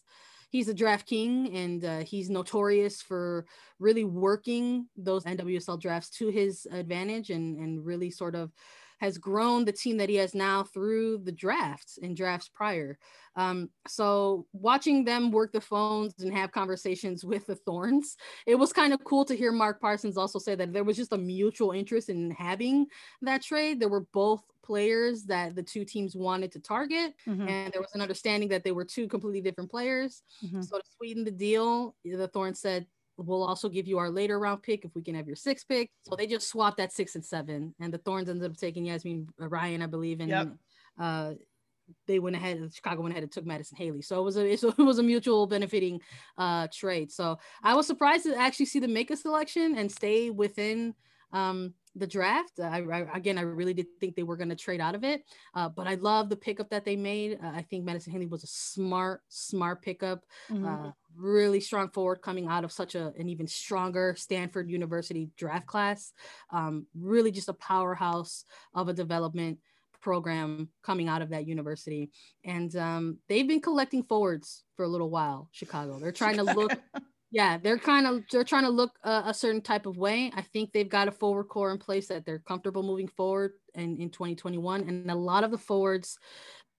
he's 0.51 0.68
a 0.68 0.75
draft 0.75 1.07
king 1.07 1.55
and 1.57 1.85
uh, 1.85 1.99
he's 2.01 2.29
notorious 2.29 3.01
for 3.01 3.46
really 3.79 4.05
working 4.05 4.87
those 4.96 5.25
NWSL 5.25 5.81
drafts 5.81 6.11
to 6.18 6.29
his 6.29 6.66
advantage 6.70 7.31
and 7.31 7.57
and 7.59 7.85
really 7.85 8.11
sort 8.11 8.35
of 8.35 8.53
has 9.01 9.17
grown 9.17 9.65
the 9.65 9.73
team 9.73 9.97
that 9.97 10.11
he 10.11 10.17
has 10.17 10.35
now 10.35 10.63
through 10.63 11.19
the 11.25 11.33
drafts 11.33 11.99
and 12.03 12.17
drafts 12.17 12.49
prior. 12.49 12.99
Um, 13.35 13.71
so 13.89 14.47
watching 14.53 15.05
them 15.05 15.31
work 15.31 15.53
the 15.53 15.61
phones 15.61 16.15
and 16.19 16.33
have 16.35 16.53
conversations 16.53 17.25
with 17.31 17.47
the 17.47 17.57
Thorns, 17.57 18.17
it 18.47 18.57
was 18.57 18.73
kind 18.73 18.93
of 18.93 19.03
cool 19.05 19.25
to 19.25 19.35
hear 19.35 19.53
Mark 19.53 19.81
Parsons 19.81 20.19
also 20.19 20.39
say 20.39 20.55
that 20.55 20.73
there 20.73 20.85
was 20.85 20.97
just 20.97 21.13
a 21.13 21.19
mutual 21.19 21.73
interest 21.73 22.11
in 22.11 22.31
having 22.33 22.87
that 23.23 23.43
trade. 23.43 23.81
There 23.81 23.89
were 23.89 24.07
both 24.13 24.43
players 24.63 25.25
that 25.25 25.57
the 25.57 25.63
two 25.63 25.85
teams 25.85 26.15
wanted 26.15 26.53
to 26.53 26.61
target, 26.61 27.15
mm-hmm. 27.27 27.49
and 27.49 27.73
there 27.73 27.81
was 27.81 27.95
an 27.95 28.03
understanding 28.03 28.51
that 28.51 28.65
they 28.65 28.73
were 28.73 28.85
two 28.85 29.09
completely 29.09 29.41
different 29.41 29.71
players. 29.71 30.23
Mm-hmm. 30.45 30.61
So 30.61 30.79
to 30.79 30.85
sweeten 30.97 31.25
the 31.25 31.31
deal, 31.31 31.97
the 32.05 32.29
Thorns 32.29 32.61
said, 32.61 32.87
We'll 33.27 33.45
also 33.45 33.69
give 33.69 33.87
you 33.87 33.99
our 33.99 34.11
later 34.11 34.39
round 34.39 34.63
pick 34.63 34.85
if 34.85 34.95
we 34.95 35.03
can 35.03 35.15
have 35.15 35.27
your 35.27 35.37
sixth 35.37 35.69
pick. 35.69 35.91
So 36.03 36.17
they 36.17 36.27
just 36.27 36.49
swapped 36.49 36.79
that 36.79 36.93
six 36.93 37.15
and 37.15 37.25
seven, 37.25 37.75
and 37.81 37.93
the 37.93 37.99
Thorns 37.99 38.29
ended 38.29 38.51
up 38.51 38.57
taking 38.57 38.87
Yazmeen 38.87 39.27
Ryan, 39.39 39.83
I 39.83 39.87
believe, 39.87 40.21
and 40.21 40.29
yep. 40.29 40.49
uh, 40.99 41.35
they 42.07 42.19
went 42.19 42.37
ahead. 42.37 42.71
Chicago 42.73 43.03
went 43.03 43.13
ahead 43.13 43.23
and 43.23 43.33
took 43.33 43.47
Madison 43.47 43.77
Haley. 43.77 44.03
So 44.03 44.21
it 44.21 44.25
was 44.25 44.37
a 44.37 44.47
it 44.53 44.79
was 44.79 44.99
a 44.99 45.03
mutual 45.03 45.47
benefiting 45.47 46.01
uh, 46.39 46.69
trade. 46.73 47.13
So 47.13 47.39
I 47.63 47.75
was 47.75 47.87
surprised 47.87 48.25
to 48.25 48.37
actually 48.37 48.67
see 48.67 48.81
them 48.81 48.93
make 48.93 49.11
a 49.11 49.17
selection 49.17 49.77
and 49.77 49.91
stay 49.91 50.31
within 50.31 50.95
um, 51.33 51.75
the 51.96 52.07
draft. 52.07 52.61
I, 52.61 52.83
I, 52.83 53.07
again, 53.14 53.38
I 53.38 53.42
really 53.42 53.74
did 53.74 53.87
think 53.98 54.14
they 54.14 54.22
were 54.22 54.37
going 54.37 54.48
to 54.50 54.57
trade 54.57 54.81
out 54.81 54.94
of 54.94 55.05
it, 55.05 55.24
uh, 55.55 55.68
but 55.68 55.87
I 55.87 55.94
love 55.94 56.29
the 56.29 56.37
pickup 56.37 56.70
that 56.70 56.85
they 56.85 56.96
made. 56.96 57.38
Uh, 57.42 57.48
I 57.48 57.62
think 57.62 57.85
Madison 57.85 58.12
Haley 58.12 58.26
was 58.26 58.44
a 58.44 58.48
smart, 58.48 59.22
smart 59.29 59.83
pickup. 59.83 60.24
Mm-hmm. 60.50 60.66
Uh, 60.66 60.90
really 61.16 61.61
strong 61.61 61.90
forward 61.90 62.22
coming 62.22 62.46
out 62.46 62.64
of 62.64 62.72
such 62.72 62.94
a 62.94 63.12
an 63.18 63.29
even 63.29 63.46
stronger 63.46 64.14
Stanford 64.16 64.70
University 64.70 65.31
draft 65.37 65.66
class. 65.66 66.12
Um, 66.50 66.87
really, 66.94 67.33
just 67.33 67.48
a 67.48 67.55
powerhouse 67.55 68.44
of 68.74 68.88
a 68.88 68.92
development 68.92 69.59
program 70.00 70.68
coming 70.83 71.09
out 71.09 71.20
of 71.20 71.29
that 71.29 71.46
university 71.46 72.11
and 72.44 72.74
um, 72.76 73.18
they've 73.29 73.46
been 73.46 73.61
collecting 73.61 74.03
forwards 74.03 74.64
for 74.74 74.87
a 74.87 74.88
little 74.88 75.11
while 75.11 75.50
chicago 75.53 75.98
they're 75.98 76.11
trying 76.11 76.37
to 76.37 76.42
look 76.42 76.72
yeah, 77.31 77.59
they're 77.59 77.79
kind 77.79 78.07
of 78.07 78.23
they're 78.31 78.45
trying 78.45 78.64
to 78.64 78.71
look 78.71 78.93
a, 79.05 79.23
a, 79.27 79.35
certain 79.35 79.61
type 79.61 79.87
of 79.87 79.97
way. 79.97 80.33
I 80.35 80.43
think 80.43 80.73
they've 80.73 80.88
got 80.88 81.09
a 81.09 81.12
forward 81.12 81.45
core 81.45 81.71
in 81.71 81.79
place 81.79 82.09
that 82.09 82.27
they're 82.27 82.40
comfortable 82.40 82.83
moving 82.83 83.09
forward 83.09 83.53
in, 83.75 83.99
in 84.01 84.11
2021. 84.11 84.88
And 84.88 85.11
a 85.11 85.14
lot 85.14 85.45
of 85.45 85.53
the 85.53 85.59
forwards 85.59 86.19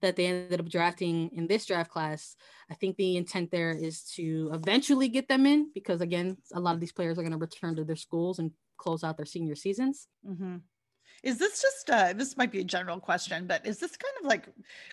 that 0.02 0.16
they 0.16 0.26
ended 0.26 0.60
up 0.60 0.68
drafting 0.68 1.30
in 1.34 1.48
this 1.48 1.66
draft 1.66 1.90
class, 1.90 2.36
I 2.70 2.74
think 2.74 2.98
the 2.98 3.16
intent 3.16 3.52
there 3.52 3.72
is 3.72 4.04
to 4.16 4.52
eventually 4.54 5.08
get 5.08 5.30
them 5.30 5.46
in 5.46 5.72
because 5.74 6.02
again, 6.02 6.38
a 6.54 6.60
lot 6.60 6.76
of 6.76 6.82
these 6.82 6.92
players 6.92 7.18
are 7.18 7.22
going 7.22 7.32
to 7.32 7.38
return 7.38 7.76
to 7.78 7.86
their 7.86 7.96
schools 7.96 8.40
and 8.40 8.52
close 8.78 9.04
out 9.04 9.16
their 9.16 9.26
senior 9.26 9.56
seasons. 9.56 10.08
Mm-hmm. 10.28 10.58
Is 11.24 11.38
this 11.38 11.62
just 11.62 11.90
uh, 11.90 12.14
this 12.14 12.36
might 12.36 12.52
be 12.52 12.62
a 12.62 12.64
general 12.64 13.00
question, 13.00 13.46
but 13.46 13.66
is 13.66 13.78
this 13.78 13.96
kind 13.96 14.14
of 14.22 14.26
like 14.28 14.48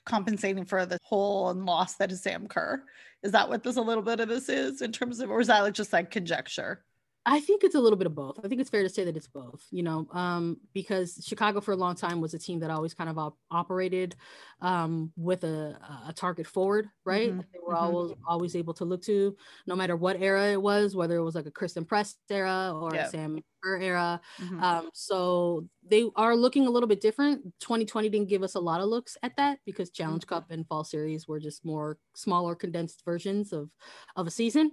compensating 0.05 0.65
for 0.65 0.85
the 0.85 0.99
hole 1.03 1.49
and 1.49 1.65
loss 1.65 1.95
that 1.97 2.13
is 2.13 2.23
Sam 2.23 2.47
Kerr? 2.47 2.83
Is 3.23 3.33
that 3.33 3.49
what 3.49 3.63
this 3.63 3.77
a 3.77 3.83
little 3.83 4.03
bit 4.03 4.21
of 4.21 4.29
this 4.29 4.49
is 4.49 4.83
in 4.83 4.93
terms 4.93 5.21
of, 5.21 5.31
or 5.31 5.41
is 5.41 5.47
that 5.47 5.73
just 5.73 5.93
like 5.93 6.11
conjecture? 6.11 6.85
I 7.31 7.41
think 7.41 7.63
it's 7.63 7.75
a 7.75 7.81
little 7.81 7.99
bit 7.99 8.07
of 8.07 8.15
both. 8.15 8.41
I 8.43 8.49
think 8.49 8.59
it's 8.59 8.71
fair 8.71 8.83
to 8.83 8.89
say 8.89 9.05
that 9.05 9.15
it's 9.15 9.27
both, 9.27 9.63
you 9.71 9.83
know, 9.83 10.07
um, 10.13 10.57
because 10.73 11.23
Chicago 11.27 11.61
for 11.61 11.73
a 11.73 11.77
long 11.77 11.95
time 11.95 12.23
was 12.23 12.33
a 12.33 12.39
team 12.39 12.61
that 12.61 12.71
always 12.71 12.95
kind 12.95 13.11
of 13.11 13.19
op- 13.19 13.37
operated 13.51 14.17
um, 14.63 15.13
with 15.15 15.45
a, 15.45 15.79
a, 16.09 16.13
target 16.15 16.47
forward, 16.47 16.89
right? 17.05 17.29
Mm-hmm. 17.29 17.41
They 17.53 17.59
were 17.63 17.75
mm-hmm. 17.75 17.85
always 17.85 18.17
always 18.27 18.57
able 18.57 18.73
to 18.75 18.87
look 18.87 19.03
to, 19.03 19.37
no 19.67 19.77
matter 19.77 19.95
what 19.95 20.23
era 20.23 20.53
it 20.53 20.63
was, 20.63 20.97
whether 20.97 21.17
it 21.17 21.23
was 21.23 21.35
like 21.35 21.45
a 21.45 21.51
Christen 21.51 21.85
Press 21.85 22.15
era 22.31 22.73
or 22.75 22.95
a 22.95 23.07
Sam 23.11 23.45
Kerr 23.63 23.77
era. 23.77 24.23
Mm-hmm. 24.41 24.63
Um, 24.65 24.89
so 24.95 25.69
they 25.87 26.09
are 26.17 26.35
looking 26.35 26.67
a 26.67 26.71
little 26.71 26.89
bit 26.89 27.03
different. 27.03 27.43
2020 27.61 28.09
didn't 28.09 28.31
give 28.31 28.43
us 28.43 28.55
a 28.55 28.61
lot 28.61 28.81
of 28.81 28.89
looks 28.89 29.19
at 29.23 29.37
that 29.37 29.59
because 29.67 29.91
Challenge 29.91 30.25
mm-hmm. 30.25 30.35
Cup 30.35 30.51
and 30.51 30.67
Fall 30.67 30.83
Series 30.83 31.29
were 31.29 31.41
just 31.41 31.63
more 31.63 31.99
smaller, 32.15 32.55
condensed 32.55 33.03
versions 33.05 33.53
of 33.53 33.69
of 34.17 34.27
a 34.27 34.31
season. 34.31 34.71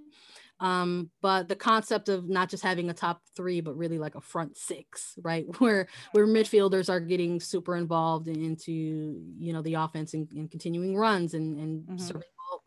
Um, 0.60 1.10
but 1.22 1.50
the 1.50 1.56
concept 1.56 2.08
of 2.08 2.30
not 2.30 2.50
just 2.50 2.63
having 2.63 2.89
a 2.89 2.94
top 2.94 3.22
three, 3.36 3.62
but 3.62 3.78
really 3.78 4.00
like 4.00 4.15
a 4.15 4.22
front 4.22 4.58
six, 4.58 5.15
right? 5.22 5.46
Where 5.60 5.88
where 6.13 6.28
midfielders 6.28 6.89
are 6.89 7.00
getting 7.00 7.39
super 7.39 7.76
involved 7.76 8.28
into 8.28 8.72
you 8.72 9.54
know 9.54 9.62
the 9.62 9.76
offense 9.76 10.13
and, 10.13 10.32
and 10.32 10.50
continuing 10.50 10.96
runs 10.96 11.34
and 11.34 11.58
and 11.58 11.84
mm-hmm 11.84 12.20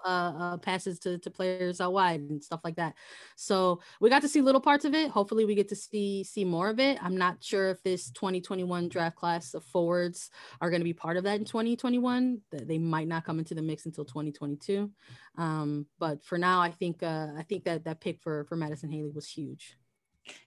uh, 0.04 0.32
uh, 0.38 0.56
passes 0.58 0.98
to, 1.00 1.18
to 1.18 1.30
players 1.30 1.80
out 1.80 1.92
wide 1.92 2.20
and 2.20 2.42
stuff 2.42 2.60
like 2.64 2.76
that. 2.76 2.94
So 3.36 3.80
we 4.00 4.10
got 4.10 4.22
to 4.22 4.28
see 4.28 4.40
little 4.40 4.60
parts 4.60 4.84
of 4.84 4.94
it. 4.94 5.10
Hopefully, 5.10 5.44
we 5.44 5.54
get 5.54 5.68
to 5.68 5.76
see 5.76 6.24
see 6.24 6.44
more 6.44 6.68
of 6.70 6.80
it. 6.80 7.02
I'm 7.02 7.16
not 7.16 7.42
sure 7.42 7.70
if 7.70 7.82
this 7.82 8.10
2021 8.10 8.88
draft 8.88 9.16
class 9.16 9.54
of 9.54 9.64
forwards 9.64 10.30
are 10.60 10.70
going 10.70 10.80
to 10.80 10.84
be 10.84 10.94
part 10.94 11.16
of 11.16 11.24
that 11.24 11.38
in 11.38 11.44
2021. 11.44 12.40
They 12.50 12.78
might 12.78 13.08
not 13.08 13.24
come 13.24 13.38
into 13.38 13.54
the 13.54 13.62
mix 13.62 13.86
until 13.86 14.04
2022. 14.04 14.90
Um, 15.36 15.86
but 15.98 16.24
for 16.24 16.38
now, 16.38 16.60
I 16.60 16.70
think 16.70 17.02
uh, 17.02 17.28
I 17.36 17.42
think 17.42 17.64
that 17.64 17.84
that 17.84 18.00
pick 18.00 18.20
for 18.22 18.44
for 18.44 18.56
Madison 18.56 18.90
Haley 18.90 19.12
was 19.14 19.28
huge. 19.28 19.76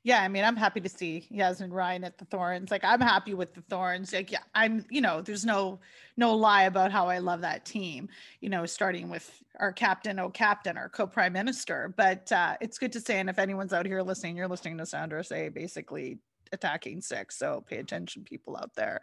Yeah, 0.04 0.22
I 0.22 0.28
mean, 0.28 0.44
I'm 0.44 0.56
happy 0.56 0.82
to 0.82 0.90
see 0.90 1.28
Yazmeen 1.32 1.72
Ryan 1.72 2.04
at 2.04 2.18
the 2.18 2.26
Thorns. 2.26 2.72
Like, 2.72 2.84
I'm 2.84 3.02
happy 3.02 3.34
with 3.34 3.54
the 3.54 3.62
Thorns. 3.62 4.14
Like, 4.14 4.32
yeah, 4.32 4.40
I'm, 4.56 4.86
you 4.90 5.02
know, 5.02 5.22
there's 5.22 5.46
no 5.46 5.80
no 6.18 6.36
lie 6.36 6.64
about 6.64 6.92
how 6.92 7.08
I 7.08 7.20
love 7.20 7.42
that 7.42 7.66
team. 7.66 8.10
You 8.42 8.50
know, 8.50 8.66
starting 8.66 9.10
with 9.10 9.42
our 9.60 9.72
captain, 9.72 10.20
oh 10.20 10.30
captain, 10.30 10.78
our 10.78 10.90
co-prime 10.90 11.34
minister. 11.34 11.94
But 11.96 12.32
uh, 12.32 12.58
it's 12.62 12.78
good 12.78 12.92
to 12.94 13.00
say, 13.00 13.20
and 13.20 13.30
if 13.30 13.40
anyone's 13.40 13.74
out 13.74 13.86
here 13.86 14.02
listening, 14.02 14.38
you're 14.38 14.48
listening 14.48 14.78
to 14.78 14.86
Sandra 14.86 15.24
say 15.24 15.50
basically 15.50 16.20
attacking 16.52 17.02
six. 17.02 17.38
So 17.38 17.64
pay 17.68 17.78
attention, 17.78 18.24
people 18.24 18.58
out 18.58 18.76
there, 18.76 19.02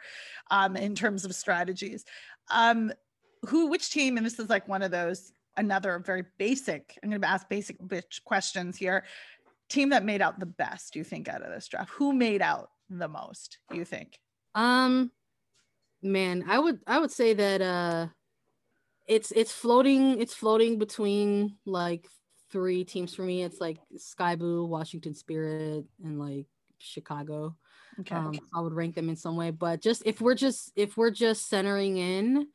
um, 0.51 0.77
in 0.77 0.95
terms 0.95 1.25
of 1.25 1.35
strategies. 1.35 2.05
Um, 2.51 2.93
who, 3.47 3.69
which 3.69 3.91
team, 3.91 4.17
and 4.17 4.27
this 4.27 4.39
is 4.39 4.49
like 4.49 4.67
one 4.69 4.83
of 4.83 4.91
those 4.91 5.33
another 5.59 5.99
very 5.99 6.25
basic. 6.39 6.99
I'm 7.03 7.11
going 7.11 7.21
to 7.21 7.29
ask 7.29 7.49
basic 7.49 7.79
bitch 7.83 8.23
questions 8.25 8.77
here 8.77 9.05
team 9.69 9.91
that 9.91 10.05
made 10.05 10.23
out 10.23 10.39
the 10.39 10.47
best 10.47 10.97
you 10.97 11.05
think 11.05 11.29
out 11.29 11.43
of 11.43 11.51
this 11.51 11.69
draft 11.69 11.91
who 11.91 12.13
made 12.13 12.43
out 12.43 12.71
the 12.91 13.09
most 13.09 13.59
you 13.73 13.85
think 13.85 14.19
um 14.55 15.11
man 16.03 16.45
i 16.49 16.59
would 16.59 16.81
i 16.87 16.99
would 16.99 17.11
say 17.11 17.35
that 17.35 17.61
uh 17.61 18.07
it's 19.07 19.31
it's 19.33 19.53
floating 19.53 20.21
it's 20.21 20.35
floating 20.35 20.79
between 20.79 21.57
like 21.67 22.07
three 22.51 22.85
teams 22.85 23.15
for 23.15 23.23
me. 23.23 23.43
It's 23.43 23.61
like 23.61 23.79
Sky 23.97 24.37
Blue, 24.37 24.65
Washington 24.65 25.15
Spirit, 25.15 25.85
and 26.03 26.19
like 26.19 26.47
Chicago. 26.79 27.57
Okay. 28.01 28.15
Um, 28.15 28.39
I 28.55 28.61
would 28.61 28.73
rank 28.73 28.95
them 28.95 29.09
in 29.09 29.17
some 29.17 29.37
way, 29.37 29.51
but 29.51 29.81
just 29.81 30.03
if 30.07 30.21
we're 30.21 30.35
just 30.35 30.73
if 30.77 30.97
we're 30.97 31.11
just 31.11 31.49
centering 31.49 31.97
in, 31.97 32.47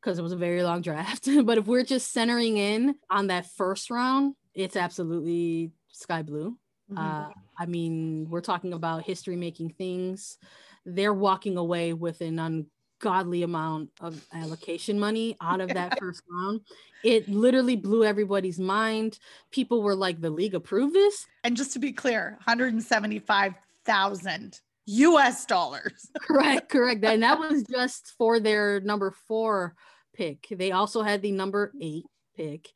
because 0.00 0.18
it 0.18 0.22
was 0.22 0.32
a 0.32 0.36
very 0.36 0.62
long 0.62 0.80
draft, 0.82 1.28
but 1.44 1.58
if 1.58 1.66
we're 1.66 1.84
just 1.84 2.12
centering 2.12 2.56
in 2.56 2.94
on 3.10 3.28
that 3.28 3.46
first 3.46 3.90
round, 3.90 4.34
it's 4.54 4.76
absolutely 4.76 5.72
Sky 5.92 6.22
Blue. 6.22 6.56
Mhm. 6.90 6.98
Uh, 6.98 7.28
I 7.58 7.66
mean, 7.66 8.28
we're 8.30 8.40
talking 8.40 8.72
about 8.72 9.04
history 9.04 9.36
making 9.36 9.70
things. 9.70 10.38
They're 10.84 11.14
walking 11.14 11.56
away 11.56 11.92
with 11.92 12.20
an 12.20 12.38
ungodly 12.38 13.42
amount 13.42 13.90
of 14.00 14.24
allocation 14.32 14.98
money 14.98 15.36
out 15.40 15.60
of 15.60 15.68
that 15.70 15.98
first 16.00 16.22
round. 16.30 16.60
It 17.04 17.28
literally 17.28 17.76
blew 17.76 18.04
everybody's 18.04 18.58
mind. 18.58 19.18
People 19.50 19.82
were 19.82 19.94
like, 19.94 20.20
the 20.20 20.30
league 20.30 20.54
approved 20.54 20.94
this. 20.94 21.26
and 21.44 21.56
just 21.56 21.72
to 21.74 21.78
be 21.78 21.92
clear, 21.92 22.36
175,000 22.44 24.60
US 24.86 25.46
dollars. 25.46 26.10
correct, 26.20 26.68
correct. 26.68 27.04
And 27.04 27.22
that 27.22 27.38
was 27.38 27.62
just 27.64 28.14
for 28.18 28.40
their 28.40 28.80
number 28.80 29.12
four 29.28 29.74
pick. 30.14 30.46
They 30.50 30.72
also 30.72 31.02
had 31.02 31.22
the 31.22 31.32
number 31.32 31.72
eight 31.80 32.06
pick, 32.36 32.68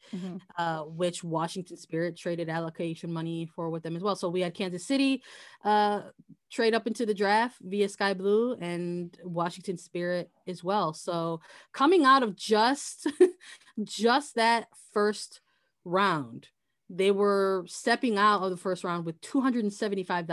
uh, 0.59 0.81
which 0.83 1.23
Washington 1.25 1.77
Spirit 1.77 2.17
traded 2.17 2.49
allocation 2.49 3.13
money 3.13 3.47
for 3.55 3.71
with 3.71 3.83
them 3.83 3.97
as 3.97 4.03
well. 4.03 4.17
So 4.17 4.29
we 4.29 4.41
had 4.41 4.55
Kansas 4.55 4.87
City 4.87 5.23
uh, 5.65 6.03
trade 6.51 6.75
up 6.75 6.87
into 6.87 7.07
the 7.07 7.15
draft 7.15 7.57
via 7.61 7.89
Sky 7.89 8.15
Blue 8.15 8.55
and 8.61 9.17
Washington 9.25 9.77
Spirit 9.79 10.31
as 10.47 10.63
well. 10.65 10.93
So 10.93 11.41
coming 11.73 12.05
out 12.05 12.23
of 12.23 12.37
just 12.37 13.09
just 13.83 14.35
that 14.37 14.69
first 14.93 15.41
round, 15.85 16.49
they 16.91 17.11
were 17.11 17.65
stepping 17.67 18.19
out 18.19 18.43
of 18.43 18.51
the 18.51 18.57
first 18.57 18.85
round 18.85 19.05
with 19.07 19.21
two 19.21 19.41
hundred 19.41 19.65
and 19.65 19.73
seventy-five 19.73 20.27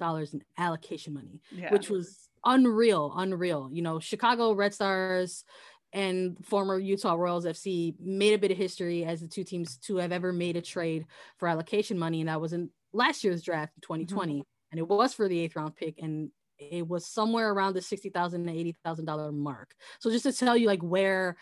dollars 0.00 0.34
in 0.34 0.42
allocation 0.56 1.12
money 1.14 1.40
Yeah. 1.50 1.72
which 1.72 1.90
was 1.90 2.28
unreal, 2.44 3.12
unreal. 3.16 3.68
You 3.72 3.82
know, 3.82 3.98
Chicago 3.98 4.52
Red 4.52 4.72
Stars 4.72 5.44
and 5.92 6.36
former 6.44 6.78
Utah 6.78 7.14
Royals 7.14 7.46
FC 7.46 7.94
made 7.98 8.34
a 8.34 8.38
bit 8.38 8.50
of 8.50 8.56
history 8.56 9.04
as 9.04 9.20
the 9.20 9.28
two 9.28 9.44
teams 9.44 9.78
to 9.78 9.96
have 9.96 10.12
ever 10.12 10.32
made 10.32 10.56
a 10.56 10.62
trade 10.62 11.06
for 11.38 11.48
allocation 11.48 11.98
money, 11.98 12.20
and 12.20 12.28
that 12.28 12.40
was 12.40 12.52
in 12.52 12.70
last 12.92 13.24
year's 13.24 13.42
draft 13.42 13.72
in 13.76 13.80
2020, 13.82 14.44
and 14.70 14.78
it 14.78 14.86
was 14.86 15.14
for 15.14 15.28
the 15.28 15.40
eighth 15.40 15.56
round 15.56 15.76
pick, 15.76 15.98
and 16.00 16.30
it 16.58 16.86
was 16.86 17.06
somewhere 17.06 17.50
around 17.52 17.74
the 17.74 17.82
sixty 17.82 18.10
thousand 18.10 18.46
to 18.46 18.52
eighty 18.52 18.76
thousand 18.84 19.06
dollar 19.06 19.32
mark. 19.32 19.74
So 20.00 20.10
just 20.10 20.24
to 20.24 20.32
tell 20.32 20.56
you, 20.56 20.66
like 20.66 20.82
where 20.82 21.36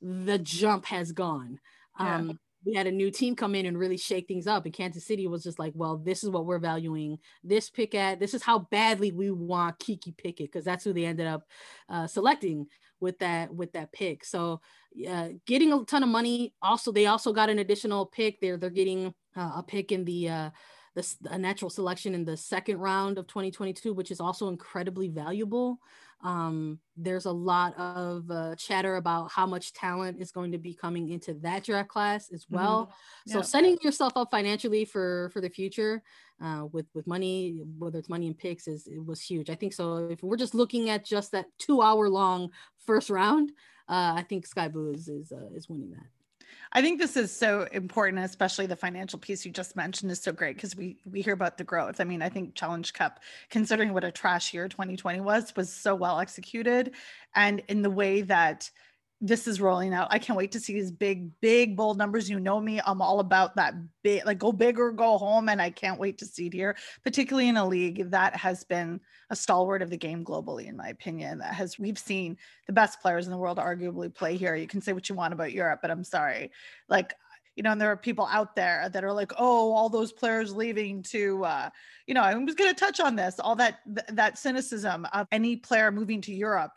the 0.00 0.38
jump 0.38 0.86
has 0.86 1.12
gone. 1.12 1.60
Yeah. 1.98 2.16
Um, 2.16 2.40
we 2.64 2.74
had 2.74 2.86
a 2.86 2.92
new 2.92 3.10
team 3.10 3.36
come 3.36 3.54
in 3.54 3.66
and 3.66 3.78
really 3.78 3.96
shake 3.96 4.26
things 4.26 4.46
up. 4.46 4.64
And 4.64 4.74
Kansas 4.74 5.06
City 5.06 5.26
was 5.26 5.42
just 5.42 5.58
like, 5.58 5.72
well, 5.74 5.96
this 5.96 6.24
is 6.24 6.30
what 6.30 6.46
we're 6.46 6.58
valuing 6.58 7.18
this 7.42 7.70
pick 7.70 7.94
at. 7.94 8.20
This 8.20 8.34
is 8.34 8.42
how 8.42 8.60
badly 8.70 9.12
we 9.12 9.30
want 9.30 9.78
Kiki 9.78 10.12
Pickett 10.12 10.50
because 10.50 10.64
that's 10.64 10.84
who 10.84 10.92
they 10.92 11.04
ended 11.04 11.26
up 11.26 11.44
uh, 11.88 12.06
selecting 12.06 12.66
with 13.00 13.18
that 13.18 13.54
with 13.54 13.72
that 13.72 13.92
pick. 13.92 14.24
So 14.24 14.60
uh, 15.08 15.30
getting 15.46 15.72
a 15.72 15.84
ton 15.84 16.02
of 16.02 16.08
money. 16.08 16.54
Also, 16.62 16.92
they 16.92 17.06
also 17.06 17.32
got 17.32 17.50
an 17.50 17.58
additional 17.58 18.06
pick. 18.06 18.40
They're 18.40 18.56
they're 18.56 18.70
getting 18.70 19.14
uh, 19.36 19.52
a 19.56 19.64
pick 19.66 19.92
in 19.92 20.04
the 20.04 20.28
uh, 20.96 21.02
the 21.20 21.38
natural 21.38 21.70
selection 21.70 22.14
in 22.14 22.24
the 22.24 22.36
second 22.36 22.78
round 22.78 23.18
of 23.18 23.26
2022, 23.26 23.92
which 23.94 24.10
is 24.10 24.20
also 24.20 24.48
incredibly 24.48 25.08
valuable. 25.08 25.78
Um, 26.22 26.78
there's 26.96 27.26
a 27.26 27.32
lot 27.32 27.76
of 27.78 28.30
uh, 28.30 28.54
chatter 28.56 28.96
about 28.96 29.30
how 29.30 29.44
much 29.46 29.74
talent 29.74 30.22
is 30.22 30.30
going 30.30 30.52
to 30.52 30.58
be 30.58 30.72
coming 30.72 31.10
into 31.10 31.34
that 31.34 31.64
draft 31.64 31.88
class 31.90 32.32
as 32.32 32.46
well. 32.48 32.94
So 33.26 33.38
Yeah. 33.38 33.42
setting 33.42 33.78
yourself 33.82 34.16
up 34.16 34.30
financially 34.30 34.84
for 34.86 35.28
for 35.34 35.40
the 35.42 35.50
future 35.50 36.02
uh, 36.40 36.66
with 36.72 36.86
with 36.94 37.06
money, 37.06 37.60
whether 37.78 37.98
it's 37.98 38.08
money 38.08 38.26
and 38.26 38.38
picks, 38.38 38.66
is 38.68 38.86
it 38.86 39.04
was 39.04 39.20
huge. 39.20 39.50
I 39.50 39.54
think 39.54 39.74
so. 39.74 40.08
If 40.08 40.22
we're 40.22 40.38
just 40.38 40.54
looking 40.54 40.88
at 40.88 41.04
just 41.04 41.32
that 41.32 41.46
two 41.58 41.82
hour 41.82 42.08
long 42.08 42.50
first 42.86 43.10
round, 43.10 43.50
uh, 43.88 44.14
I 44.16 44.22
think 44.26 44.46
Sky 44.46 44.68
Blue 44.68 44.92
is 44.92 45.08
is, 45.08 45.30
uh, 45.30 45.50
is 45.54 45.68
winning 45.68 45.90
that. 45.90 46.06
I 46.72 46.82
think 46.82 46.98
this 46.98 47.16
is 47.16 47.30
so 47.30 47.68
important, 47.72 48.24
especially 48.24 48.66
the 48.66 48.76
financial 48.76 49.18
piece 49.18 49.44
you 49.44 49.52
just 49.52 49.76
mentioned 49.76 50.10
is 50.10 50.20
so 50.20 50.32
great 50.32 50.56
because 50.56 50.76
we 50.76 50.96
we 51.10 51.22
hear 51.22 51.34
about 51.34 51.58
the 51.58 51.64
growth. 51.64 52.00
I 52.00 52.04
mean, 52.04 52.22
I 52.22 52.28
think 52.28 52.54
Challenge 52.54 52.92
Cup, 52.92 53.20
considering 53.50 53.92
what 53.92 54.04
a 54.04 54.10
trash 54.10 54.52
year 54.52 54.68
2020 54.68 55.20
was, 55.20 55.54
was 55.56 55.72
so 55.72 55.94
well 55.94 56.18
executed, 56.18 56.92
and 57.34 57.62
in 57.68 57.82
the 57.82 57.90
way 57.90 58.22
that 58.22 58.70
this 59.20 59.46
is 59.46 59.60
rolling 59.60 59.94
out, 59.94 60.08
I 60.10 60.18
can't 60.18 60.36
wait 60.36 60.52
to 60.52 60.60
see 60.60 60.74
these 60.74 60.90
big, 60.90 61.30
big, 61.40 61.76
bold 61.76 61.96
numbers. 61.96 62.28
You 62.28 62.40
know 62.40 62.60
me, 62.60 62.80
I'm 62.84 63.00
all 63.00 63.20
about 63.20 63.56
that 63.56 63.74
big, 64.02 64.26
like 64.26 64.38
go 64.38 64.52
big 64.52 64.78
or 64.78 64.92
go 64.92 65.16
home, 65.16 65.48
and 65.48 65.62
I 65.62 65.70
can't 65.70 65.98
wait 66.00 66.18
to 66.18 66.26
see 66.26 66.46
it 66.46 66.52
here, 66.52 66.76
particularly 67.02 67.48
in 67.48 67.56
a 67.56 67.66
league 67.66 68.10
that 68.10 68.36
has 68.36 68.64
been 68.64 69.00
a 69.30 69.36
stalwart 69.36 69.82
of 69.82 69.90
the 69.90 69.96
game 69.96 70.24
globally, 70.24 70.66
in 70.66 70.76
my 70.76 70.88
opinion. 70.88 71.38
That 71.38 71.54
has 71.54 71.78
we've 71.78 71.98
seen 71.98 72.36
the 72.66 72.72
best 72.72 73.00
players 73.00 73.26
in 73.26 73.30
the 73.30 73.38
world 73.38 73.58
arguably 73.58 74.14
play 74.14 74.36
here. 74.36 74.56
You 74.56 74.66
can 74.66 74.82
say 74.82 74.92
what 74.92 75.08
you 75.08 75.14
want 75.14 75.32
about 75.32 75.52
Europe, 75.52 75.78
but 75.80 75.90
I'm 75.90 76.04
sorry 76.04 76.50
like 76.88 77.14
you 77.56 77.62
know 77.62 77.70
and 77.70 77.80
there 77.80 77.90
are 77.90 77.96
people 77.96 78.28
out 78.30 78.56
there 78.56 78.88
that 78.92 79.04
are 79.04 79.12
like 79.12 79.32
oh 79.38 79.72
all 79.72 79.88
those 79.88 80.12
players 80.12 80.54
leaving 80.54 81.02
to 81.02 81.44
uh 81.44 81.70
you 82.06 82.14
know 82.14 82.22
i 82.22 82.34
was 82.34 82.54
going 82.54 82.72
to 82.72 82.78
touch 82.78 83.00
on 83.00 83.16
this 83.16 83.38
all 83.38 83.54
that 83.54 83.78
th- 83.86 84.06
that 84.08 84.38
cynicism 84.38 85.06
of 85.12 85.26
any 85.30 85.56
player 85.56 85.90
moving 85.90 86.20
to 86.20 86.34
europe 86.34 86.72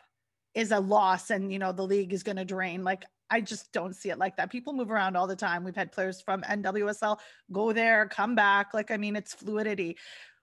is 0.54 0.70
a 0.72 0.80
loss 0.80 1.30
and 1.30 1.52
you 1.52 1.58
know 1.58 1.72
the 1.72 1.82
league 1.86 2.12
is 2.12 2.22
going 2.22 2.36
to 2.36 2.44
drain. 2.44 2.84
Like 2.84 3.04
i 3.30 3.40
just 3.40 3.72
don't 3.72 3.94
see 3.94 4.10
it 4.10 4.18
like 4.18 4.36
that. 4.36 4.50
People 4.50 4.72
move 4.72 4.90
around 4.90 5.16
all 5.16 5.26
the 5.26 5.36
time. 5.36 5.64
We've 5.64 5.76
had 5.76 5.92
players 5.92 6.20
from 6.20 6.42
nwsl 6.42 7.18
go 7.52 7.72
there 7.72 8.06
come 8.06 8.34
back. 8.34 8.74
Like 8.74 8.90
i 8.90 8.96
mean 8.96 9.16
it's 9.16 9.34
fluidity. 9.34 9.96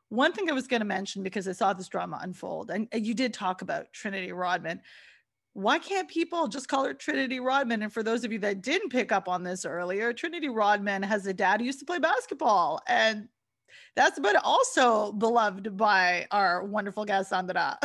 One 0.09 0.33
thing 0.33 0.49
i 0.49 0.53
was 0.53 0.67
going 0.67 0.81
to 0.81 0.85
mention 0.85 1.23
because 1.23 1.47
i 1.47 1.51
saw 1.51 1.73
this 1.73 1.87
drama 1.87 2.19
unfold 2.21 2.71
and 2.71 2.87
you 2.93 3.13
did 3.13 3.33
talk 3.33 3.61
about 3.61 3.91
trinity 3.93 4.31
rodman. 4.31 4.81
Why 5.55 5.79
can't 5.79 6.09
people 6.09 6.49
just 6.49 6.67
call 6.67 6.83
her 6.83 6.93
Trinity 6.93 7.39
Rodman? 7.39 7.81
And 7.81 7.93
for 7.93 8.03
those 8.03 8.25
of 8.25 8.33
you 8.33 8.39
that 8.39 8.61
didn't 8.61 8.89
pick 8.89 9.13
up 9.13 9.29
on 9.29 9.41
this 9.41 9.63
earlier, 9.63 10.11
Trinity 10.11 10.49
Rodman 10.49 11.01
has 11.01 11.25
a 11.27 11.33
dad 11.33 11.61
who 11.61 11.65
used 11.65 11.79
to 11.79 11.85
play 11.85 11.97
basketball. 11.97 12.81
And 12.89 13.29
that's 13.95 14.19
but 14.19 14.35
also 14.43 15.11
beloved 15.13 15.77
by 15.77 16.27
our 16.31 16.63
wonderful 16.63 17.05
guest 17.05 17.29
Sandra. 17.29 17.77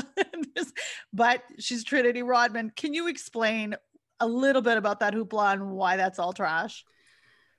but 1.13 1.43
she's 1.59 1.85
Trinity 1.85 2.23
Rodman. 2.23 2.73
Can 2.75 2.95
you 2.95 3.09
explain 3.09 3.75
a 4.19 4.27
little 4.27 4.63
bit 4.63 4.77
about 4.77 5.01
that 5.01 5.15
hoopla 5.15 5.55
and 5.55 5.71
why 5.71 5.97
that's 5.97 6.19
all 6.19 6.33
trash? 6.33 6.85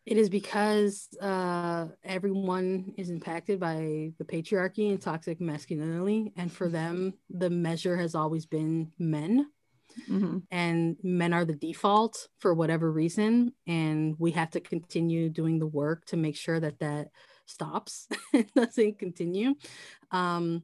It 0.06 0.18
is 0.18 0.30
because 0.30 1.08
uh, 1.22 1.88
everyone 2.04 2.94
is 2.98 3.10
impacted 3.10 3.60
by 3.60 4.12
the 4.18 4.26
patriarchy 4.26 4.90
and 4.90 5.00
toxic 5.00 5.40
masculinity, 5.40 6.34
and 6.36 6.52
for 6.52 6.70
them, 6.70 7.14
the 7.30 7.52
measure 7.52 7.98
has 7.98 8.16
always 8.16 8.46
been 8.46 8.92
men. 8.98 9.48
and 10.52 10.96
men 11.04 11.34
are 11.34 11.46
the 11.46 11.56
default 11.56 12.30
for 12.40 12.54
whatever 12.54 12.90
reason 12.90 13.54
and 13.68 14.16
we 14.18 14.32
have 14.32 14.50
to 14.50 14.62
continue 14.62 15.28
doing 15.30 15.60
the 15.60 15.68
work 15.68 16.06
to 16.06 16.16
make 16.16 16.38
sure 16.38 16.62
that 16.62 16.80
that 16.80 17.10
stops 17.52 18.08
and 18.34 18.52
doesn't 18.54 19.00
continue 19.00 19.54
um 20.12 20.64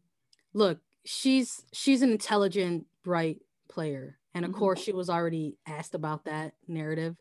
look 0.54 0.80
she's 1.06 1.63
she's 1.73 2.02
an 2.02 2.12
intelligent 2.12 2.86
bright 3.04 3.39
player 3.69 4.17
and 4.34 4.45
of 4.45 4.52
Mhm. 4.52 4.56
course 4.60 4.80
she 4.82 4.93
was 4.93 5.10
already 5.10 5.58
asked 5.67 5.95
about 5.95 6.26
that 6.26 6.54
narrative 6.67 7.15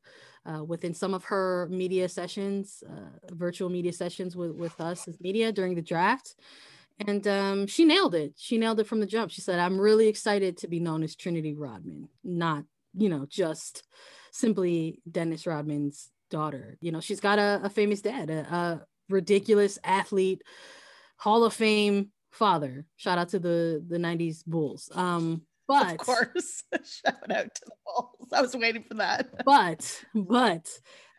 uh, 0.47 0.63
within 0.65 0.95
some 0.95 1.15
of 1.15 1.25
her 1.25 1.69
media 1.71 2.09
sessions 2.09 2.83
uh, 2.89 3.35
virtual 3.35 3.69
media 3.69 3.93
sessions 3.93 4.37
with, 4.37 4.53
with 4.53 4.81
us 4.81 5.09
as 5.09 5.21
media 5.21 5.53
during 5.53 5.75
the 5.75 5.83
draft 5.83 6.37
and 6.99 7.27
um, 7.29 7.67
she 7.67 7.85
nailed 7.85 8.15
it. 8.15 8.33
She 8.37 8.59
nailed 8.59 8.81
it 8.81 8.87
from 8.87 9.01
the 9.01 9.07
jump. 9.07 9.31
She 9.31 9.41
said, 9.43 9.59
"I'm 9.59 9.79
really 9.79 10.09
excited 10.09 10.57
to 10.59 10.69
be 10.69 10.81
known 10.81 11.03
as 11.03 11.15
Trinity 11.15 11.55
Rodman, 11.55 12.09
not 12.25 12.65
you 12.95 13.09
know 13.09 13.27
just 13.29 13.83
simply 14.33 15.01
Dennis 15.11 15.47
Rodman's 15.47 16.11
daughter. 16.31 16.79
You 16.81 16.93
know, 16.93 17.01
she's 17.01 17.21
got 17.21 17.39
a, 17.39 17.61
a 17.65 17.71
famous 17.71 18.01
dad, 18.01 18.31
a, 18.31 18.41
a 18.41 18.87
ridiculous 19.09 19.79
athlete, 19.85 20.43
Hall 21.17 21.45
of 21.45 21.55
Fame 21.55 22.11
father. 22.31 22.87
Shout 22.97 23.19
out 23.19 23.31
to 23.31 23.39
the 23.39 23.85
the 23.87 23.99
'90s 23.99 24.45
Bulls. 24.47 24.91
Um, 24.95 25.43
but 25.69 25.93
of 25.93 25.99
course. 25.99 26.65
Shout 26.73 27.31
out 27.31 27.55
to 27.55 27.63
the 27.65 27.73
Bulls. 27.85 28.29
I 28.33 28.43
was 28.43 28.57
waiting 28.57 28.83
for 28.83 28.95
that. 28.95 29.29
but 29.45 30.05
but 30.15 30.69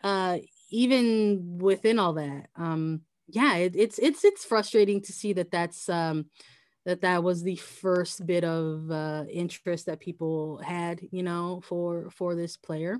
uh 0.03 0.37
even 0.69 1.57
within 1.59 1.97
all 1.97 2.13
that 2.13 2.47
um 2.55 3.01
yeah 3.27 3.55
it, 3.55 3.75
it's 3.75 3.97
it's 3.99 4.23
it's 4.23 4.45
frustrating 4.45 5.01
to 5.01 5.11
see 5.11 5.33
that 5.33 5.49
that's 5.49 5.89
um 5.89 6.25
that 6.85 7.01
that 7.01 7.23
was 7.23 7.41
the 7.41 7.55
first 7.55 8.25
bit 8.25 8.43
of 8.43 8.89
uh 8.91 9.23
interest 9.31 9.87
that 9.87 9.99
people 9.99 10.57
had 10.63 11.01
you 11.11 11.23
know 11.23 11.61
for 11.63 12.09
for 12.11 12.35
this 12.35 12.57
player 12.57 12.97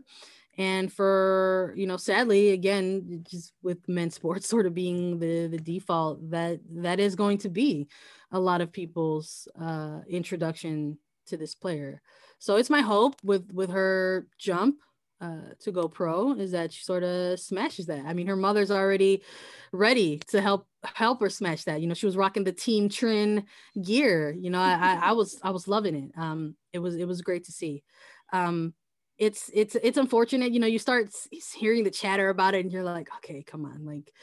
and 0.57 0.91
for 0.91 1.73
you 1.75 1.85
know 1.85 1.97
sadly 1.97 2.49
again 2.49 3.23
just 3.29 3.53
with 3.61 3.77
men's 3.87 4.15
sports 4.19 4.47
sort 4.47 4.65
of 4.65 4.73
being 4.73 5.19
the 5.19 5.47
the 5.47 5.57
default 5.57 6.29
that 6.29 6.59
that 6.69 6.99
is 6.99 7.15
going 7.15 7.37
to 7.37 7.49
be 7.49 7.87
a 8.31 8.39
lot 8.39 8.61
of 8.61 8.71
people's 8.71 9.47
uh 9.59 9.99
introduction 10.09 10.97
to 11.25 11.37
this 11.37 11.55
player 11.55 12.01
so 12.39 12.55
it's 12.55 12.69
my 12.69 12.81
hope 12.81 13.15
with 13.23 13.51
with 13.51 13.69
her 13.69 14.27
jump 14.37 14.77
uh, 15.19 15.53
to 15.59 15.71
go 15.71 15.87
pro 15.87 16.33
is 16.33 16.51
that 16.51 16.71
she 16.71 16.83
sort 16.83 17.03
of 17.03 17.39
smashes 17.39 17.87
that. 17.87 18.05
I 18.05 18.13
mean, 18.13 18.27
her 18.27 18.35
mother's 18.35 18.71
already 18.71 19.23
ready 19.71 20.19
to 20.27 20.41
help 20.41 20.67
help 20.83 21.19
her 21.21 21.29
smash 21.29 21.63
that. 21.63 21.81
You 21.81 21.87
know, 21.87 21.93
she 21.93 22.05
was 22.05 22.17
rocking 22.17 22.43
the 22.43 22.51
Team 22.51 22.87
Trin 22.87 23.45
gear. 23.81 24.31
You 24.31 24.49
know, 24.49 24.59
I, 24.59 24.73
I, 24.73 25.09
I 25.09 25.11
was 25.13 25.39
I 25.43 25.49
was 25.49 25.67
loving 25.67 25.95
it. 25.95 26.11
Um, 26.17 26.55
it 26.71 26.79
was 26.79 26.95
it 26.95 27.07
was 27.07 27.21
great 27.21 27.45
to 27.45 27.51
see. 27.51 27.83
Um, 28.31 28.73
it's 29.17 29.49
it's 29.53 29.75
it's 29.75 29.97
unfortunate. 29.97 30.51
You 30.51 30.59
know, 30.59 30.67
you 30.67 30.79
start 30.79 31.09
hearing 31.55 31.83
the 31.83 31.91
chatter 31.91 32.29
about 32.29 32.53
it, 32.53 32.61
and 32.61 32.71
you're 32.71 32.83
like, 32.83 33.09
okay, 33.17 33.43
come 33.43 33.65
on, 33.65 33.85
like 33.85 34.13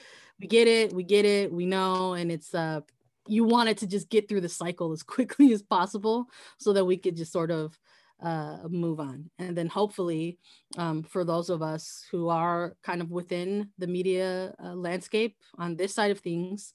we 0.41 0.47
get 0.47 0.69
it, 0.69 0.93
we 0.93 1.03
get 1.03 1.25
it, 1.25 1.53
we 1.53 1.67
know, 1.67 2.15
and 2.15 2.31
it's 2.31 2.55
uh 2.55 2.81
you 3.27 3.45
want 3.45 3.71
it 3.71 3.79
to 3.79 3.87
just 3.87 4.11
get 4.11 4.29
through 4.29 4.43
the 4.43 4.49
cycle 4.49 4.93
as 4.93 5.03
quickly 5.15 5.53
as 5.53 5.63
possible 5.63 6.27
so 6.59 6.73
that 6.73 6.85
we 6.85 6.97
could 6.97 7.17
just 7.17 7.33
sort 7.33 7.51
of 7.51 7.79
uh, 8.23 8.59
move 8.69 9.01
on. 9.01 9.31
And 9.39 9.57
then 9.57 9.67
hopefully, 9.67 10.39
um, 10.77 11.03
for 11.03 11.25
those 11.25 11.51
of 11.51 11.63
us 11.63 12.07
who 12.11 12.29
are 12.29 12.77
kind 12.83 13.01
of 13.01 13.11
within 13.11 13.71
the 13.79 13.87
media 13.87 14.55
uh, 14.63 14.75
landscape 14.75 15.37
on 15.59 15.77
this 15.77 15.95
side 15.95 16.11
of 16.11 16.21
things, 16.21 16.75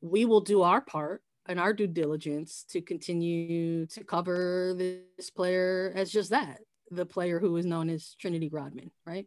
we 0.00 0.24
will 0.24 0.40
do 0.40 0.62
our 0.62 0.80
part 0.80 1.22
and 1.46 1.58
our 1.58 1.72
due 1.72 1.86
diligence 1.86 2.64
to 2.70 2.80
continue 2.80 3.86
to 3.86 4.04
cover 4.04 4.74
this 4.76 5.30
player 5.30 5.92
as 5.96 6.10
just 6.10 6.30
that 6.30 6.60
the 6.90 7.06
player 7.06 7.38
who 7.38 7.56
is 7.56 7.66
known 7.66 7.88
as 7.88 8.14
Trinity 8.18 8.48
Rodman, 8.48 8.90
right? 9.06 9.26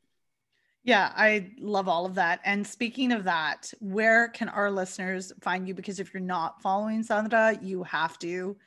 Yeah, 0.84 1.14
I 1.16 1.52
love 1.60 1.88
all 1.88 2.06
of 2.06 2.16
that. 2.16 2.42
And 2.44 2.68
speaking 2.68 3.14
of 3.14 3.24
that, 3.24 3.72
where 3.80 4.28
can 4.28 4.50
our 4.50 4.70
listeners 4.70 5.32
find 5.42 5.68
you? 5.68 5.74
Because 5.74 6.00
if 6.00 6.14
you're 6.14 6.22
not 6.22 6.62
following 6.62 7.04
Sandra, 7.04 7.58
you 7.62 7.84
have 7.84 8.20
to 8.20 8.58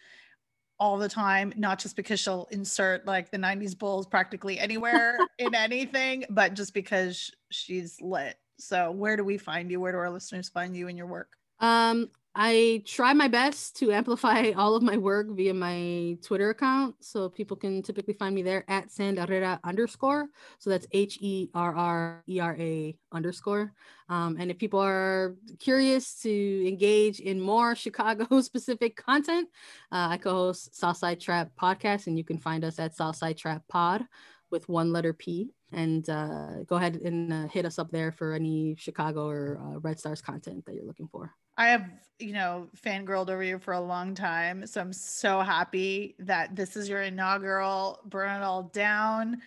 all 0.79 0.97
the 0.99 1.09
time, 1.09 1.53
not 1.57 1.79
just 1.79 1.97
because 1.97 2.21
she'll 2.21 2.49
insert 2.51 3.07
like 3.07 3.31
the 3.31 3.39
90s 3.39 3.79
Bulls 3.79 4.07
practically 4.07 4.59
anywhere 4.59 5.19
in 5.39 5.55
anything, 5.55 6.25
but 6.31 6.55
just 6.55 6.73
because 6.75 7.31
she's 7.51 8.01
lit. 8.01 8.37
So, 8.59 8.91
where 8.91 9.17
do 9.17 9.25
we 9.25 9.37
find 9.37 9.71
you? 9.71 9.81
Where 9.81 9.93
do 9.93 9.99
our 9.99 10.11
listeners 10.11 10.49
find 10.49 10.75
you 10.75 10.89
and 10.89 10.97
your 10.97 11.07
work? 11.07 11.37
Um, 11.61 12.11
I 12.39 12.83
try 12.85 13.15
my 13.15 13.29
best 13.29 13.77
to 13.77 13.93
amplify 13.93 14.51
all 14.57 14.77
of 14.77 14.83
my 14.83 14.99
work 14.99 15.29
via 15.31 15.55
my 15.55 16.19
Twitter 16.23 16.51
account. 16.51 16.97
So 17.01 17.31
people 17.31 17.57
can 17.57 17.83
typically 17.83 18.13
find 18.13 18.35
me 18.35 18.43
there 18.43 18.63
at 18.69 18.89
Sanderera 18.89 19.59
underscore. 19.65 20.29
So 20.59 20.69
that's 20.69 20.87
H 20.93 21.17
E 21.23 21.49
R 21.55 21.75
R 21.75 22.23
E 22.29 22.39
R 22.39 22.55
A 22.59 22.95
underscore. 23.11 23.73
Um, 24.11 24.37
and 24.39 24.51
if 24.51 24.59
people 24.59 24.81
are 24.81 25.35
curious 25.59 26.21
to 26.21 26.69
engage 26.69 27.21
in 27.21 27.41
more 27.41 27.75
Chicago 27.85 28.43
specific 28.43 28.97
content, 28.97 29.49
uh, 29.91 30.09
I 30.11 30.19
co 30.19 30.31
host 30.33 30.77
Southside 30.77 31.21
Trap 31.21 31.53
podcast, 31.59 32.07
and 32.07 32.19
you 32.19 32.25
can 32.25 32.37
find 32.37 32.67
us 32.67 32.79
at 32.79 32.95
Southside 32.95 33.39
Trap 33.39 33.63
Pod 33.67 34.05
with 34.51 34.69
one 34.69 34.93
letter 34.93 35.13
P. 35.13 35.51
And 35.73 36.09
uh, 36.09 36.63
go 36.67 36.77
ahead 36.77 36.97
and 36.97 37.33
uh, 37.33 37.49
hit 37.49 37.67
us 37.67 37.79
up 37.79 37.91
there 37.91 38.13
for 38.13 38.33
any 38.33 38.77
Chicago 38.79 39.29
or 39.29 39.61
uh, 39.61 39.79
Red 39.81 39.99
Stars 39.99 40.23
content 40.23 40.65
that 40.67 40.75
you're 40.75 40.85
looking 40.85 41.09
for. 41.09 41.33
I 41.59 41.69
have, 41.69 41.87
you 42.19 42.33
know, 42.33 42.69
fangirled 42.77 43.31
over 43.31 43.43
you 43.43 43.59
for 43.59 43.75
a 43.75 43.81
long 43.81 44.15
time. 44.15 44.67
So 44.67 44.81
I'm 44.81 44.93
so 44.93 45.41
happy 45.41 46.15
that 46.21 46.55
this 46.55 46.77
is 46.77 46.89
your 46.89 47.03
inaugural 47.03 48.01
Burn 48.05 48.31
It 48.31 48.45
All 48.45 48.65
Down 48.65 49.39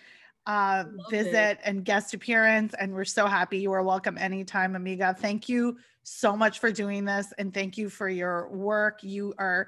uh, 0.49 0.85
visit 1.11 1.35
it. 1.35 1.59
and 1.63 1.85
guest 1.85 2.15
appearance. 2.15 2.73
And 2.79 2.93
we're 2.93 3.05
so 3.05 3.27
happy 3.27 3.59
you 3.59 3.71
are 3.71 3.83
welcome 3.83 4.17
anytime, 4.17 4.75
Amiga. 4.75 5.15
Thank 5.17 5.47
you 5.47 5.77
so 6.01 6.35
much 6.35 6.57
for 6.57 6.71
doing 6.71 7.05
this. 7.05 7.31
And 7.37 7.53
thank 7.53 7.77
you 7.77 7.87
for 7.87 8.09
your 8.09 8.49
work. 8.49 9.03
You 9.03 9.35
are 9.37 9.67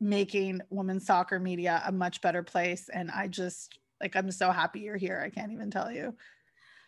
making 0.00 0.60
women's 0.70 1.06
soccer 1.06 1.40
media 1.40 1.82
a 1.84 1.90
much 1.90 2.20
better 2.20 2.44
place. 2.44 2.88
And 2.88 3.10
I 3.10 3.26
just, 3.26 3.78
like, 4.02 4.16
I'm 4.16 4.30
so 4.30 4.50
happy 4.50 4.80
you're 4.80 4.96
here. 4.96 5.22
I 5.24 5.30
can't 5.30 5.52
even 5.52 5.70
tell 5.70 5.90
you. 5.90 6.14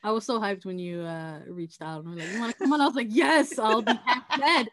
I 0.02 0.10
was 0.10 0.26
so 0.26 0.38
hyped 0.38 0.66
when 0.66 0.78
you 0.78 1.00
uh, 1.00 1.40
reached 1.48 1.80
out 1.80 2.04
and 2.04 2.14
were 2.14 2.20
like, 2.20 2.30
"You 2.30 2.38
want 2.38 2.52
to 2.52 2.58
come 2.58 2.72
on?" 2.74 2.80
I 2.82 2.86
was 2.86 2.94
like, 2.94 3.08
"Yes, 3.08 3.58
I'll 3.58 3.80
be 3.80 3.98
half 4.04 4.24
dead. 4.38 4.68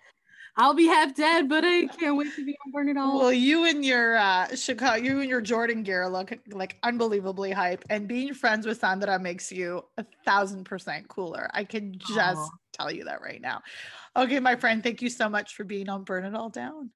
I'll 0.57 0.73
be 0.73 0.87
half 0.87 1.15
dead, 1.15 1.47
but 1.47 1.63
I 1.63 1.87
can't 1.87 2.17
wait 2.17 2.35
to 2.35 2.45
be 2.45 2.53
on 2.65 2.71
Burn 2.73 2.89
It 2.89 2.97
All." 2.97 3.17
Well, 3.17 3.31
you 3.31 3.65
and 3.65 3.85
your 3.85 4.17
uh, 4.17 4.53
Chicago, 4.57 5.01
you 5.01 5.21
and 5.21 5.29
your 5.29 5.39
Jordan 5.39 5.83
gear 5.83 6.09
look 6.09 6.37
like 6.49 6.77
unbelievably 6.83 7.51
hype, 7.51 7.85
and 7.89 8.09
being 8.09 8.33
friends 8.33 8.65
with 8.65 8.79
Sandra 8.79 9.17
makes 9.19 9.53
you 9.53 9.85
a 9.97 10.05
thousand 10.25 10.65
percent 10.65 11.07
cooler. 11.07 11.49
I 11.53 11.63
can 11.63 11.93
just 11.97 12.51
tell 12.73 12.91
you 12.91 13.05
that 13.05 13.21
right 13.21 13.41
now. 13.41 13.61
Okay, 14.17 14.41
my 14.41 14.57
friend, 14.57 14.83
thank 14.83 15.01
you 15.01 15.09
so 15.09 15.29
much 15.29 15.55
for 15.55 15.63
being 15.63 15.87
on 15.87 16.03
Burn 16.03 16.25
It 16.25 16.35
All 16.35 16.49
Down. 16.49 16.89